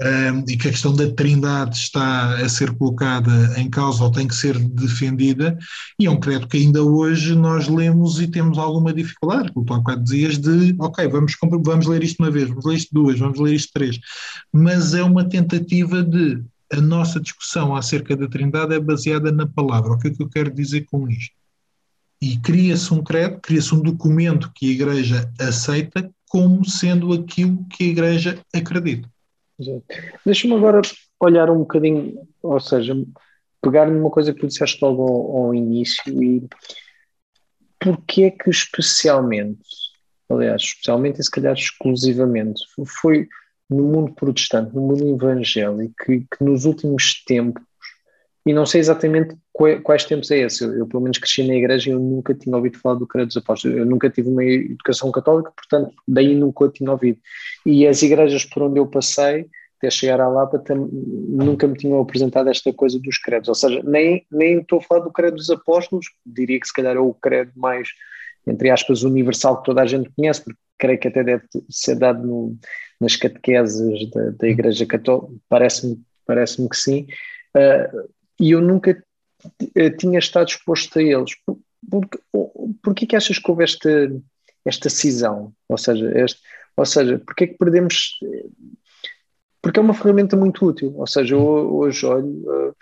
[0.00, 4.28] um, e que a questão da trindade está a ser colocada em causa ou tem
[4.28, 5.56] que ser defendida,
[5.98, 9.74] e é um credo que ainda hoje nós lemos e temos alguma dificuldade, como tu
[9.74, 11.34] há bocado dizias, de ok, vamos,
[11.64, 13.98] vamos ler isto uma vez, vamos ler isto duas, vamos ler isto três,
[14.52, 16.42] mas é uma tentativa de
[16.72, 19.92] a nossa discussão acerca da Trindade é baseada na palavra.
[19.92, 21.34] O que é que eu quero dizer com isto?
[22.20, 27.84] E cria-se um credo, cria-se um documento que a Igreja aceita como sendo aquilo que
[27.84, 29.08] a Igreja acredita.
[30.24, 30.82] Deixa-me agora
[31.20, 32.94] olhar um bocadinho, ou seja,
[33.62, 36.46] pegar numa coisa que tu disseste logo ao, ao início e
[37.80, 39.60] porquê é que especialmente,
[40.28, 42.62] aliás, especialmente e se calhar exclusivamente,
[43.00, 43.28] foi
[43.68, 47.62] no mundo protestante, no mundo evangélico, que, que nos últimos tempos,
[48.44, 49.36] e não sei exatamente
[49.82, 52.54] quais, tempos é esse, eu, eu, pelo menos cresci na igreja e eu nunca tinha
[52.54, 56.68] ouvido falar do credo dos apóstolos, eu nunca tive uma educação católica, portanto, daí nunca
[56.68, 57.18] tinha ouvido.
[57.64, 59.46] E as igrejas por onde eu passei,
[59.78, 64.26] até chegar à Lapa, nunca me tinham apresentado esta coisa dos credos, ou seja, nem,
[64.30, 67.52] nem estou a falar do credo dos apóstolos, diria que se calhar é o credo
[67.56, 67.88] mais,
[68.46, 72.26] entre aspas, universal que toda a gente conhece, porque creio que até deve ser dado
[72.26, 72.56] no,
[73.00, 77.06] nas catequeses da, da Igreja Católica, parece-me parece que sim,
[77.56, 79.02] uh, e eu nunca
[79.98, 81.32] tinha estado exposto a eles.
[81.90, 82.08] Por,
[82.82, 83.90] por, que achas que houve esta,
[84.64, 85.52] esta cisão?
[85.68, 86.40] Ou seja, este,
[86.76, 88.18] ou seja, porque é que perdemos...
[89.62, 92.76] Porque é uma ferramenta muito útil, ou seja, hoje olho, uh,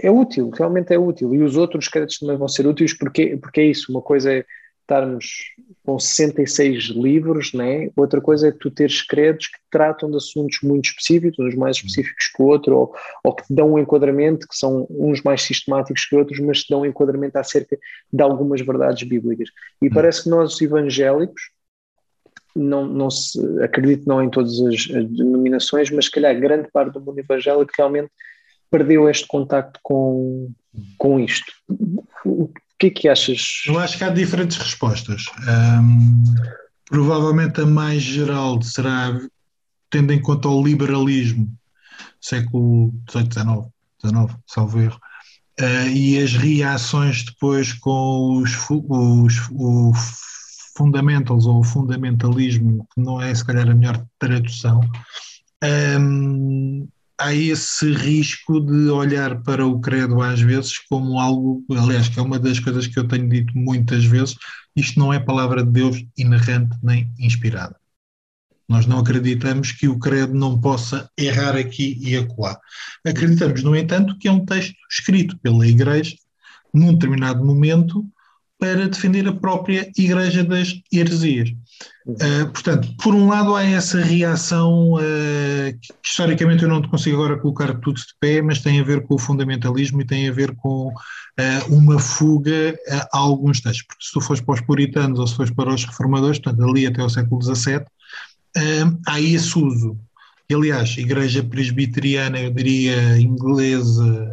[0.00, 3.60] é útil, realmente é útil, e os outros créditos também vão ser úteis porque, porque
[3.60, 4.44] é isso, uma coisa é
[4.86, 7.90] estarmos com 66 livros, né?
[7.96, 12.28] outra coisa é tu teres credos que tratam de assuntos muito específicos, uns mais específicos
[12.28, 16.04] que o outro, ou, ou, que te dão um enquadramento, que são uns mais sistemáticos
[16.04, 17.76] que outros, mas te dão um enquadramento acerca
[18.12, 19.48] de algumas verdades bíblicas.
[19.82, 21.50] E parece que nós, evangélicos,
[22.54, 26.94] não, não se, acredito não em todas as, as denominações, mas se calhar grande parte
[26.94, 28.10] do mundo evangélico realmente
[28.70, 30.50] perdeu este contacto com,
[30.96, 31.52] com isto.
[32.76, 33.62] O que é que achas?
[33.66, 35.24] Eu acho que há diferentes respostas.
[35.48, 36.24] Um,
[36.90, 39.18] provavelmente a mais geral será
[39.88, 41.50] tendo em conta o liberalismo,
[42.20, 43.70] século XVIII,
[44.04, 45.00] XIX, salvo erro,
[45.58, 49.92] uh, e as reações depois com os, os, o
[50.76, 54.80] fundamentals ou o fundamentalismo, que não é se calhar a melhor tradução,
[55.98, 56.86] um,
[57.18, 62.22] há esse risco de olhar para o credo às vezes como algo, aliás, que é
[62.22, 64.36] uma das coisas que eu tenho dito muitas vezes,
[64.74, 67.76] isto não é palavra de Deus inerrante nem inspirada.
[68.68, 72.58] Nós não acreditamos que o credo não possa errar aqui e acolá.
[73.04, 76.16] Acreditamos, no entanto, que é um texto escrito pela Igreja
[76.74, 78.04] num determinado momento
[78.58, 81.50] para defender a própria Igreja das heresias.
[82.06, 84.98] Uh, portanto, por um lado há essa reação uh,
[85.80, 89.02] que historicamente eu não te consigo agora colocar tudo de pé, mas tem a ver
[89.02, 92.78] com o fundamentalismo e tem a ver com uh, uma fuga
[93.12, 95.84] a alguns textos, porque se tu fores para os puritanos ou se fores para os
[95.84, 97.84] reformadores, portanto ali até o século XVII,
[99.04, 99.98] há esse uso.
[100.48, 104.30] E, aliás, igreja presbiteriana, eu diria inglesa,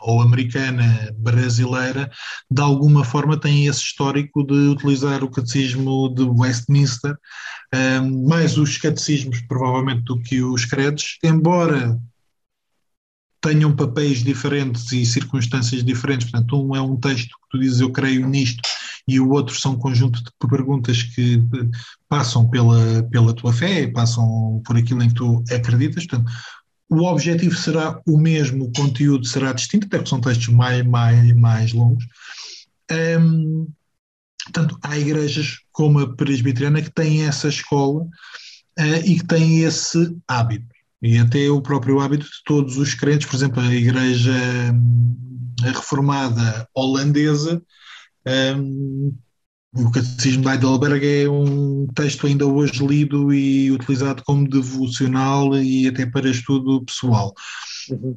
[0.00, 2.10] ou americana brasileira,
[2.50, 7.16] de alguma forma tem esse histórico de utilizar o catecismo de Westminster,
[8.26, 11.98] mais os catecismos provavelmente do que os credos, embora
[13.40, 16.30] tenham papéis diferentes e circunstâncias diferentes.
[16.30, 18.60] Portanto, um é um texto que tu dizes eu creio nisto
[19.08, 21.42] e o outro são um conjunto de perguntas que
[22.08, 26.06] passam pela, pela tua fé, passam por aquilo em que tu acreditas.
[26.06, 26.30] Portanto,
[26.90, 31.32] o objetivo será o mesmo, o conteúdo será distinto, até porque são textos mais, mais,
[31.36, 32.04] mais longos.
[32.90, 33.68] Um,
[34.44, 40.16] portanto, há igrejas como a presbiteriana que têm essa escola uh, e que têm esse
[40.26, 40.66] hábito.
[41.00, 44.32] E até o próprio hábito de todos os crentes, por exemplo, a igreja
[44.74, 45.16] hum,
[45.62, 47.62] reformada holandesa
[48.56, 49.16] um,
[49.72, 55.86] o Catecismo de Heidelberg é um texto ainda hoje lido e utilizado como devocional e
[55.86, 57.32] até para estudo pessoal.
[57.88, 58.16] Uhum.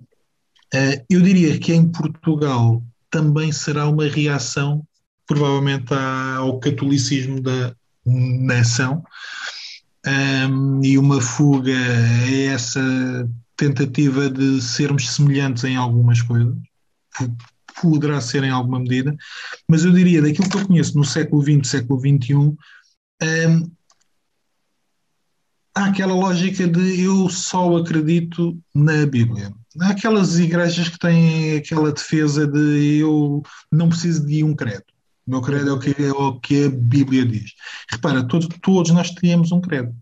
[0.73, 4.83] Uh, eu diria que em Portugal também será uma reação,
[5.27, 7.75] provavelmente, ao catolicismo da
[8.05, 9.03] nação
[10.05, 16.55] um, e uma fuga a essa tentativa de sermos semelhantes em algumas coisas,
[17.81, 19.15] poderá ser em alguma medida,
[19.67, 22.57] mas eu diria, daquilo que eu conheço no século XX, século XXI, hum,
[25.75, 29.53] há aquela lógica de eu só acredito na Bíblia.
[29.79, 34.83] Há aquelas igrejas que têm aquela defesa de eu não preciso de um credo.
[35.25, 37.53] O meu credo é o que, é o que a Bíblia diz.
[37.89, 39.95] Repara, todos, nós temos um credo.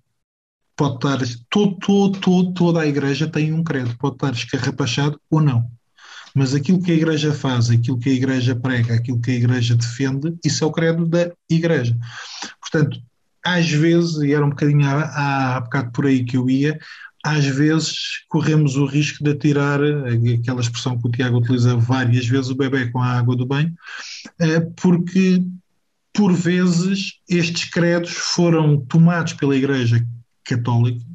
[0.75, 1.19] Pode estar,
[1.49, 5.69] todo, todo, todo, toda a igreja tem um credo, pode estar escarrapachado ou não.
[6.35, 9.75] Mas aquilo que a Igreja faz, aquilo que a Igreja prega, aquilo que a Igreja
[9.75, 11.97] defende, isso é o credo da Igreja.
[12.59, 13.01] Portanto,
[13.45, 16.79] às vezes, e era um bocadinho há, bocado por aí que eu ia,
[17.23, 19.79] às vezes corremos o risco de atirar
[20.39, 23.73] aquela expressão que o Tiago utiliza várias vezes, o bebê com a água do banho,
[24.39, 25.43] eh, porque
[26.13, 30.05] por vezes estes credos foram tomados pela Igreja
[30.43, 31.10] Católica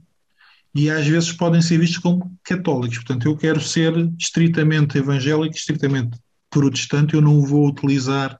[0.76, 2.98] e às vezes podem ser vistos como católicos.
[2.98, 6.18] Portanto, eu quero ser estritamente evangélico, estritamente
[6.50, 8.38] protestante, eu não vou utilizar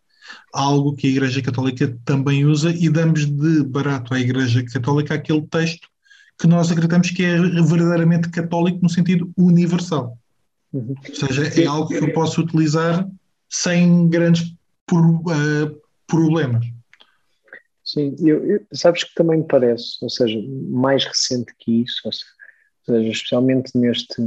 [0.52, 5.42] algo que a Igreja Católica também usa e damos de barato à Igreja Católica aquele
[5.42, 5.88] texto
[6.38, 10.18] que nós acreditamos que é verdadeiramente católico no sentido universal.
[10.72, 10.94] Uhum.
[11.08, 13.08] Ou seja, é algo que eu posso utilizar
[13.48, 14.54] sem grandes
[14.92, 16.66] uh, problemas.
[17.86, 20.36] Sim, eu, eu, sabes que também me parece, ou seja,
[20.68, 22.12] mais recente que isso, ou
[22.84, 24.20] seja, especialmente neste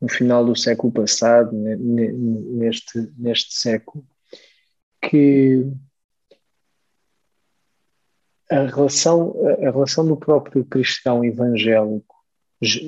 [0.00, 4.04] no final do século passado, neste, neste século,
[5.00, 5.66] que
[8.50, 9.34] a relação,
[9.66, 12.14] a relação do próprio cristão evangélico,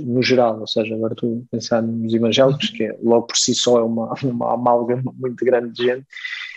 [0.04, 3.54] no geral, ou seja, agora estou a pensar nos evangélicos, que é, logo por si
[3.54, 6.06] só é uma, uma amálgama muito grande de gente,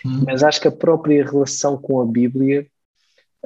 [0.04, 0.24] uhum.
[0.26, 2.68] mas acho que a própria relação com a Bíblia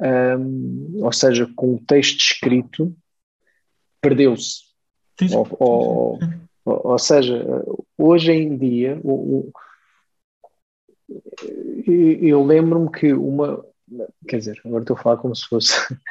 [0.00, 2.94] um, ou seja, com o texto escrito,
[4.00, 4.64] perdeu-se.
[5.32, 6.18] Ou, ou,
[6.64, 7.44] ou, seja,
[7.96, 9.52] hoje em dia, o, o,
[11.86, 13.64] eu lembro-me que uma.
[14.26, 15.72] Quer dizer, agora estou a falar como se fosse.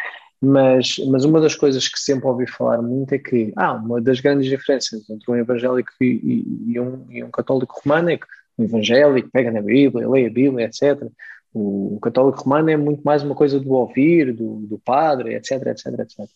[0.45, 4.19] Mas, mas uma das coisas que sempre ouvi falar muito é que ah, uma das
[4.19, 8.25] grandes diferenças entre um evangélico e, e, e, um, e um católico romano é que
[8.57, 11.09] o evangélico pega na Bíblia, lê a Bíblia, etc.
[11.53, 15.99] O, católico romano é muito mais uma coisa do ouvir, do, do padre, etc, etc,
[15.99, 16.29] etc.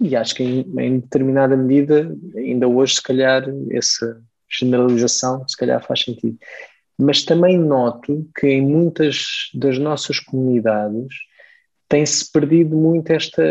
[0.00, 5.84] E acho que em, em, determinada medida, ainda hoje, se calhar, essa generalização, se calhar
[5.84, 6.38] faz sentido.
[6.98, 11.14] Mas também noto que em muitas das nossas comunidades
[11.88, 13.42] tem-se perdido muito esta,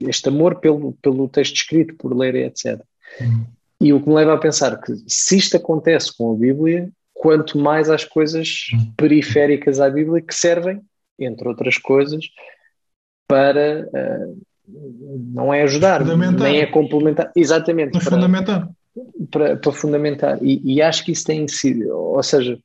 [0.00, 2.80] este amor pelo, pelo texto escrito, por ler, etc.
[3.20, 3.46] Uhum.
[3.80, 6.90] E o que me leva a pensar que se isto acontece com a Bíblia,
[7.22, 8.92] quanto mais às coisas hum.
[8.96, 10.80] periféricas à Bíblia que servem,
[11.16, 12.24] entre outras coisas,
[13.28, 14.42] para uh,
[15.32, 18.68] não é ajudar, nem é complementar, exatamente, para, fundamentar.
[19.30, 20.38] Para, para fundamentar.
[20.42, 22.58] E, e, acho que isso tem sido, ou seja,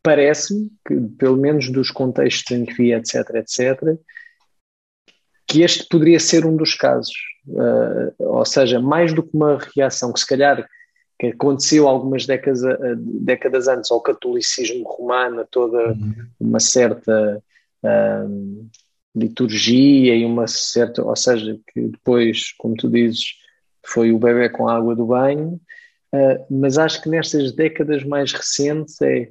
[0.00, 3.98] parece-me que, pelo menos dos contextos em que vi, etc., etc.,
[5.44, 7.16] que este poderia ser um dos casos.
[7.48, 10.64] Uh, ou seja, mais do que uma reação que se calhar
[11.18, 12.60] que aconteceu algumas décadas,
[12.96, 16.14] décadas antes ao catolicismo romano, toda uhum.
[16.38, 17.42] uma certa
[19.18, 23.34] liturgia e uma certa, ou seja, que depois, como tu dizes,
[23.84, 25.60] foi o bebê com a água do banho,
[26.14, 29.30] uh, mas acho que nestas décadas mais recentes é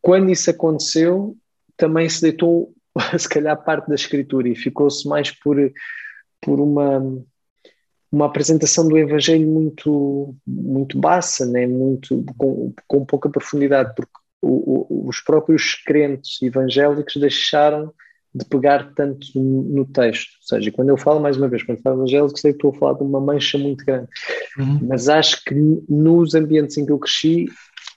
[0.00, 1.36] quando isso aconteceu,
[1.76, 2.74] também se deitou
[3.18, 5.56] se calhar parte da escritura e ficou-se mais por,
[6.40, 7.00] por uma
[8.14, 11.66] uma apresentação do Evangelho muito, muito baixa, né?
[11.66, 17.92] muito, com, com pouca profundidade, porque o, o, os próprios crentes evangélicos deixaram
[18.32, 20.30] de pegar tanto no, texto.
[20.42, 22.78] Ou seja, quando eu falo, mais uma vez, quando falo evangélico, sei que estou a
[22.78, 24.08] falar de uma mancha muito grande.
[24.58, 24.80] Uhum.
[24.88, 25.54] Mas acho que
[25.88, 27.46] nos ambientes em que eu cresci,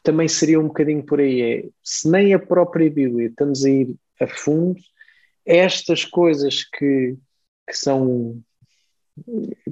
[0.03, 1.41] também seria um bocadinho por aí.
[1.41, 4.80] É, se nem a própria Bíblia estamos a ir a fundo,
[5.45, 7.15] estas coisas que,
[7.68, 8.41] que são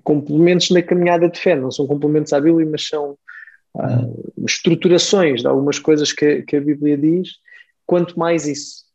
[0.04, 3.18] complementos na caminhada de fé, não são complementos à Bíblia, mas são
[3.78, 4.08] ah,
[4.46, 7.30] estruturações de algumas coisas que, que, a Bíblia diz,
[7.86, 8.86] quanto mais isso.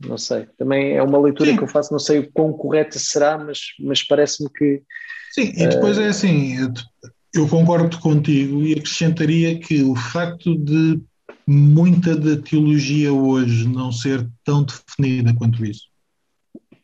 [0.00, 1.56] Não sei, também é uma leitura Sim.
[1.56, 4.82] que eu faço, não sei o quão correta será, mas, mas parece-me que.
[5.30, 6.56] Sim, e depois uh, é assim,
[7.32, 11.00] eu concordo contigo e acrescentaria que o facto de
[11.46, 15.86] muita da teologia hoje não ser tão definida quanto isso.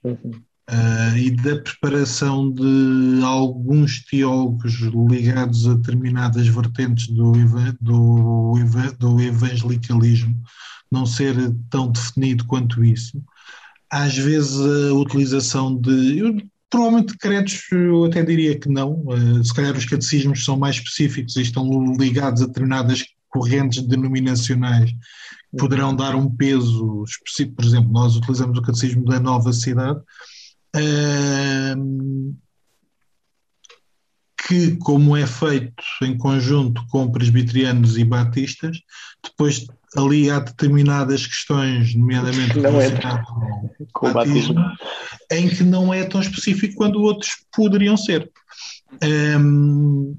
[0.04, 4.74] Uhum uh, e da preparação de alguns teólogos
[5.10, 7.32] ligados a determinadas vertentes do,
[7.80, 8.54] do,
[8.98, 10.40] do evangelicalismo
[10.90, 11.34] não ser
[11.68, 13.22] tão definido quanto isso.
[13.90, 16.18] Às vezes a utilização de.
[16.18, 16.36] Eu,
[16.70, 19.04] provavelmente credos, eu até diria que não.
[19.06, 24.94] Uh, se calhar os catecismos são mais específicos e estão ligados a determinadas correntes denominacionais
[25.56, 27.56] poderão dar um peso específico.
[27.56, 30.00] Por exemplo, nós utilizamos o catecismo da nova cidade,
[34.46, 38.80] que, como é feito em conjunto com presbiterianos e batistas,
[39.22, 39.66] depois
[39.96, 42.90] ali há determinadas questões, nomeadamente não é
[43.92, 44.76] com batismo, batismo,
[45.30, 48.30] em que não é tão específico quando outros poderiam ser.
[49.02, 50.16] Um,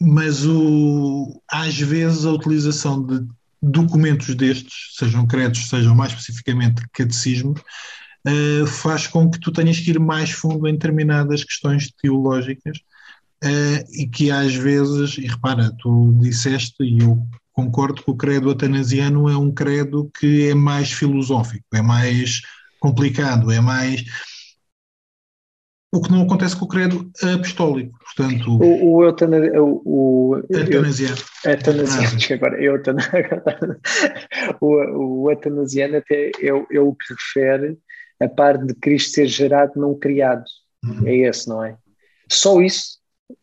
[0.00, 3.26] mas o, às vezes a utilização de
[3.62, 7.60] documentos destes, sejam credos, sejam mais especificamente catecismos,
[8.26, 12.78] uh, faz com que tu tenhas que ir mais fundo em determinadas questões teológicas
[13.44, 17.18] uh, e que às vezes, e repara, tu disseste, e eu
[17.52, 22.40] concordo que o credo atanasiano é um credo que é mais filosófico, é mais
[22.80, 24.04] complicado, é mais
[25.94, 28.50] o que não acontece com o credo apostólico, portanto...
[28.50, 31.16] O, o, eutana, o, o eutanasiano.
[31.44, 32.96] Eutanasiano, ah, agora, eutan,
[34.58, 37.78] o, o até é, é o que refere
[38.24, 40.44] a parte de Cristo ser gerado, não criado.
[40.84, 41.06] Uhum.
[41.06, 41.76] É esse, não é?
[42.30, 42.98] Só isso.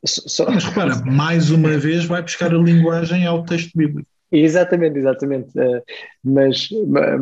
[0.06, 0.50] Só...
[0.50, 4.08] Mas repara, mais uma vez vai buscar a linguagem ao texto bíblico.
[4.32, 5.50] Exatamente, exatamente.
[5.58, 5.82] Uh,
[6.24, 6.70] mas,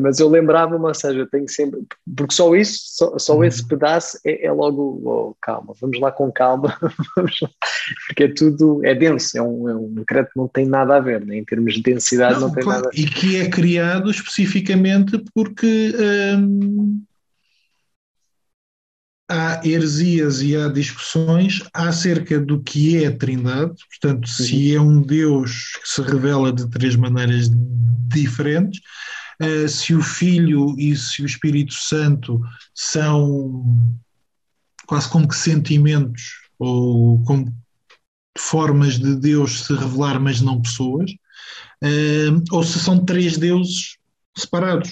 [0.02, 1.82] mas eu lembrava-me, ou seja, eu tenho sempre.
[2.16, 3.46] Porque só isso, só, só uhum.
[3.46, 5.02] esse pedaço é, é logo.
[5.06, 6.78] Oh, calma, vamos lá com calma,
[8.08, 8.86] porque é tudo.
[8.86, 11.38] É denso, é um, é um decreto que não tem nada a ver, né?
[11.38, 13.02] em termos de densidade, não, não tem claro, nada a ver.
[13.02, 15.94] E que é criado especificamente porque.
[16.38, 17.02] Hum,
[19.30, 24.76] há heresias e há discussões acerca do que é a Trindade, portanto, se uhum.
[24.76, 27.50] é um Deus que se revela de três maneiras
[28.08, 28.80] diferentes,
[29.42, 32.40] uh, se o Filho e se o Espírito Santo
[32.74, 33.66] são
[34.86, 36.24] quase como que sentimentos
[36.58, 37.54] ou como
[38.38, 41.12] formas de Deus se revelar, mas não pessoas,
[41.84, 43.98] uh, ou se são três deuses
[44.38, 44.90] separados.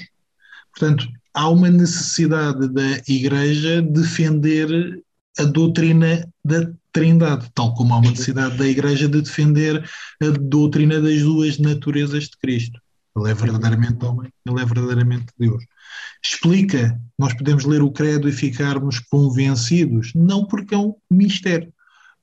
[0.71, 5.03] Portanto, há uma necessidade da Igreja defender
[5.37, 9.83] a doutrina da Trindade, tal como há uma necessidade da Igreja de defender
[10.23, 12.79] a doutrina das duas naturezas de Cristo.
[13.17, 15.63] Ele é verdadeiramente homem, ele é verdadeiramente Deus.
[16.23, 21.71] Explica, nós podemos ler o credo e ficarmos convencidos, não porque é um mistério.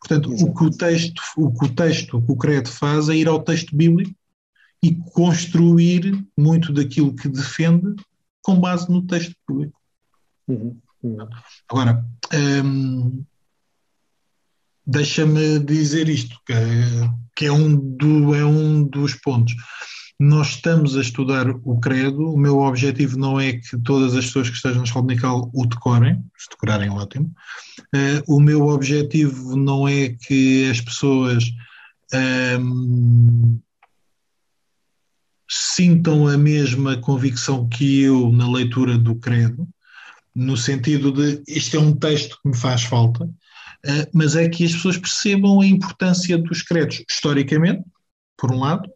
[0.00, 3.16] Portanto, o que o texto, o que o texto, o que o credo faz é
[3.16, 4.12] ir ao texto bíblico
[4.82, 7.94] e construir muito daquilo que defende
[8.42, 9.78] com base no texto público.
[10.48, 11.28] Uhum, uhum.
[11.68, 12.04] Agora,
[12.64, 13.24] hum,
[14.86, 19.54] deixa-me dizer isto, que, é, que é, um do, é um dos pontos.
[20.18, 24.48] Nós estamos a estudar o credo, o meu objetivo não é que todas as pessoas
[24.48, 27.32] que estejam na escola dominical o decorem, se decorarem ótimo.
[27.94, 31.44] Uh, o meu objetivo não é que as pessoas
[32.60, 33.58] um,
[35.52, 39.68] sintam a mesma convicção que eu na leitura do credo,
[40.34, 43.28] no sentido de isto é um texto que me faz falta,
[43.84, 47.84] eh, mas é que as pessoas percebam a importância dos credos historicamente,
[48.38, 48.90] por um lado,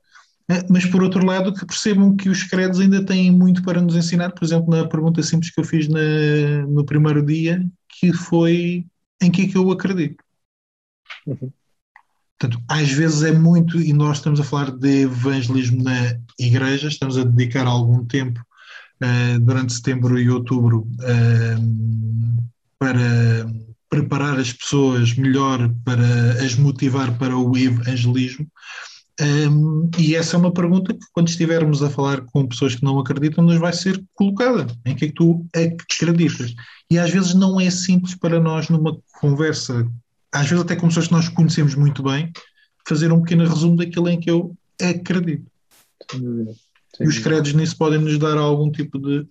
[0.50, 3.94] eh, mas por outro lado que percebam que os credos ainda têm muito para nos
[3.94, 7.62] ensinar, por exemplo, na pergunta simples que eu fiz na, no primeiro dia,
[8.00, 8.86] que foi
[9.20, 10.24] em que é que eu acredito.
[11.26, 11.52] Uhum.
[12.38, 17.16] Portanto, às vezes é muito, e nós estamos a falar de evangelismo na igreja, estamos
[17.16, 18.40] a dedicar algum tempo
[19.02, 22.46] uh, durante setembro e outubro uh,
[22.78, 23.46] para
[23.88, 28.46] preparar as pessoas melhor, para as motivar para o evangelismo.
[29.18, 32.98] Um, e essa é uma pergunta que, quando estivermos a falar com pessoas que não
[32.98, 34.66] acreditam, nos vai ser colocada.
[34.84, 36.54] Em que é que tu acreditas?
[36.90, 39.90] E às vezes não é simples para nós, numa conversa,
[40.36, 42.32] às vezes até com pessoas que nós conhecemos muito bem,
[42.86, 45.50] fazer um pequeno resumo daquilo em que eu acredito.
[46.10, 46.54] Sim.
[47.00, 49.26] E os credos nisso podem nos dar algum tipo de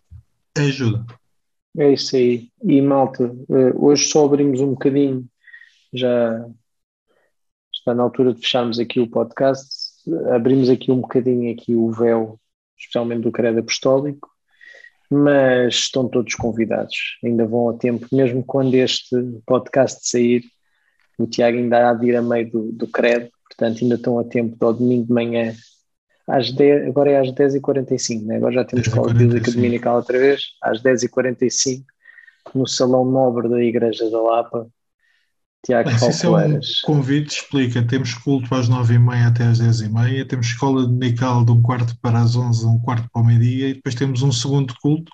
[0.57, 1.05] ajuda.
[1.77, 2.49] É isso aí.
[2.63, 5.25] E malta, eh, hoje só abrimos um bocadinho,
[5.93, 6.45] já
[7.73, 9.67] está na altura de fecharmos aqui o podcast,
[10.33, 12.39] abrimos aqui um bocadinho aqui o véu,
[12.77, 14.29] especialmente do credo apostólico,
[15.09, 20.43] mas estão todos convidados, ainda vão a tempo, mesmo quando este podcast sair,
[21.17, 24.23] o Tiago ainda há de ir a meio do, do credo, portanto ainda estão a
[24.23, 25.53] tempo do domingo de manhã,
[26.27, 28.37] às 10, agora é às 10h45, né?
[28.37, 31.83] agora já temos escola bíblica dominical outra vez, às 10h45,
[32.53, 34.67] no Salão Nobre da Igreja da Lapa,
[35.65, 37.81] Tiago Bem, Esse é um convite, explica.
[37.81, 41.51] Temos culto às nove e meia até às dez e meia, temos escola dominical de
[41.53, 44.75] um quarto para as onze, um quarto para o meio-dia, e depois temos um segundo
[44.79, 45.11] culto,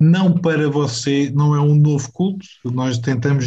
[0.00, 3.46] não para você, não é um novo culto, nós tentamos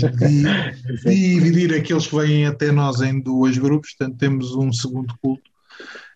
[1.04, 5.52] dividir aqueles que vêm até nós em dois grupos, portanto temos um segundo culto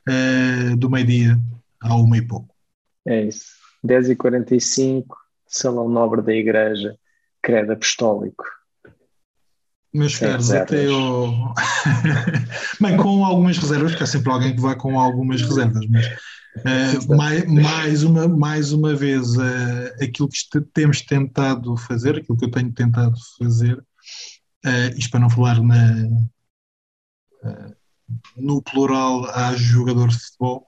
[0.08, 1.38] uh, do meio-dia
[1.82, 2.56] a uma e pouco.
[3.06, 3.48] É isso.
[3.86, 5.08] 10h45,
[5.46, 6.96] Salão Nobre da Igreja,
[7.42, 8.61] Credo Apostólico.
[9.94, 11.54] Meus caros, até o.
[12.80, 17.16] Bem, com algumas reservas, porque há sempre alguém que vai com algumas reservas, mas uh,
[17.16, 22.52] mais, mais, uma, mais uma vez, uh, aquilo que temos tentado fazer, aquilo que eu
[22.52, 26.08] tenho tentado fazer, uh, isto para não falar na,
[28.38, 30.66] no plural a jogador de futebol,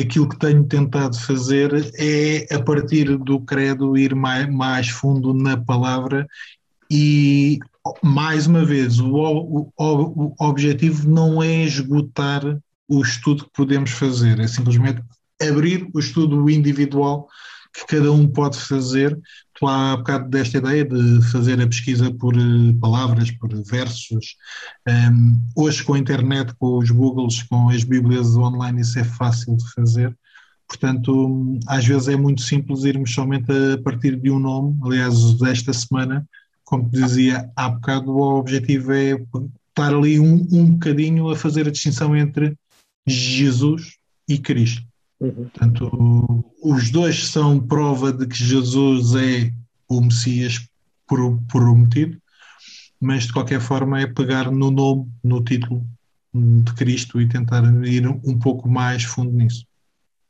[0.00, 5.56] aquilo que tenho tentado fazer é, a partir do credo, ir mais, mais fundo na
[5.62, 6.26] palavra
[6.90, 7.58] e,
[8.02, 12.42] mais uma vez, o, o, o, objetivo não é esgotar
[12.88, 15.02] o estudo que podemos fazer, é simplesmente
[15.40, 17.28] abrir o estudo individual
[17.74, 19.18] que cada um pode fazer.
[19.58, 24.36] Tu há bocado desta ideia de fazer a pesquisa por eh, palavras, por versos.
[24.88, 29.56] Um, hoje, com a internet, com os Googles, com as Bíblias online, isso é fácil
[29.56, 30.16] de fazer.
[30.68, 34.78] Portanto, às vezes é muito simples irmos somente a partir de um nome.
[34.84, 36.26] Aliás, esta semana
[36.64, 41.70] como dizia há bocado, o objetivo é estar ali um, um bocadinho a fazer a
[41.70, 42.56] distinção entre
[43.06, 43.96] Jesus
[44.28, 44.82] e Cristo.
[45.20, 45.48] Uhum.
[45.48, 49.52] Portanto, os dois são prova de que Jesus é
[49.88, 50.66] o Messias
[51.50, 52.18] prometido,
[53.00, 55.86] mas de qualquer forma é pegar no nome, no título
[56.34, 59.66] de Cristo e tentar ir um pouco mais fundo nisso.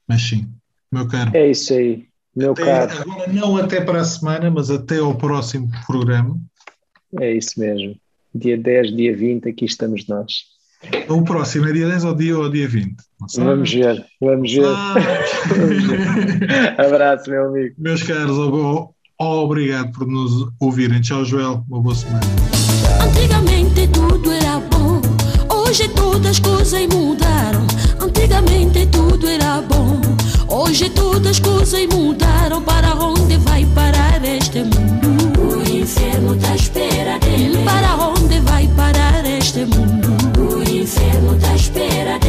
[0.06, 0.52] Mas sim,
[0.92, 1.34] meu caro.
[1.34, 2.08] É isso aí.
[2.34, 3.00] Meu até, caro.
[3.00, 6.38] Agora não até para a semana, mas até ao próximo programa.
[7.20, 7.96] É isso mesmo.
[8.34, 10.54] Dia 10, dia 20, aqui estamos nós.
[11.08, 12.96] O próximo é dia 10 ou dia, ou dia 20?
[13.36, 14.66] Vamos ver, vamos ver.
[14.66, 14.94] Ah.
[16.84, 17.74] Abraço, meu amigo.
[17.78, 18.36] Meus caros,
[19.18, 21.00] obrigado por nos ouvirem.
[21.00, 21.64] Tchau, Joel.
[21.68, 22.20] Uma boa semana.
[23.02, 25.00] Antigamente tudo era bom,
[25.54, 27.66] hoje todas as coisas mudaram.
[28.00, 30.03] Antigamente tudo era bom.
[30.66, 35.38] Hoje todas as coisas mudaram para onde vai parar este mundo?
[35.38, 37.64] O inferno está à espera dele.
[37.64, 40.08] Para onde vai parar este mundo?
[40.38, 42.23] O inferno está à espera dele.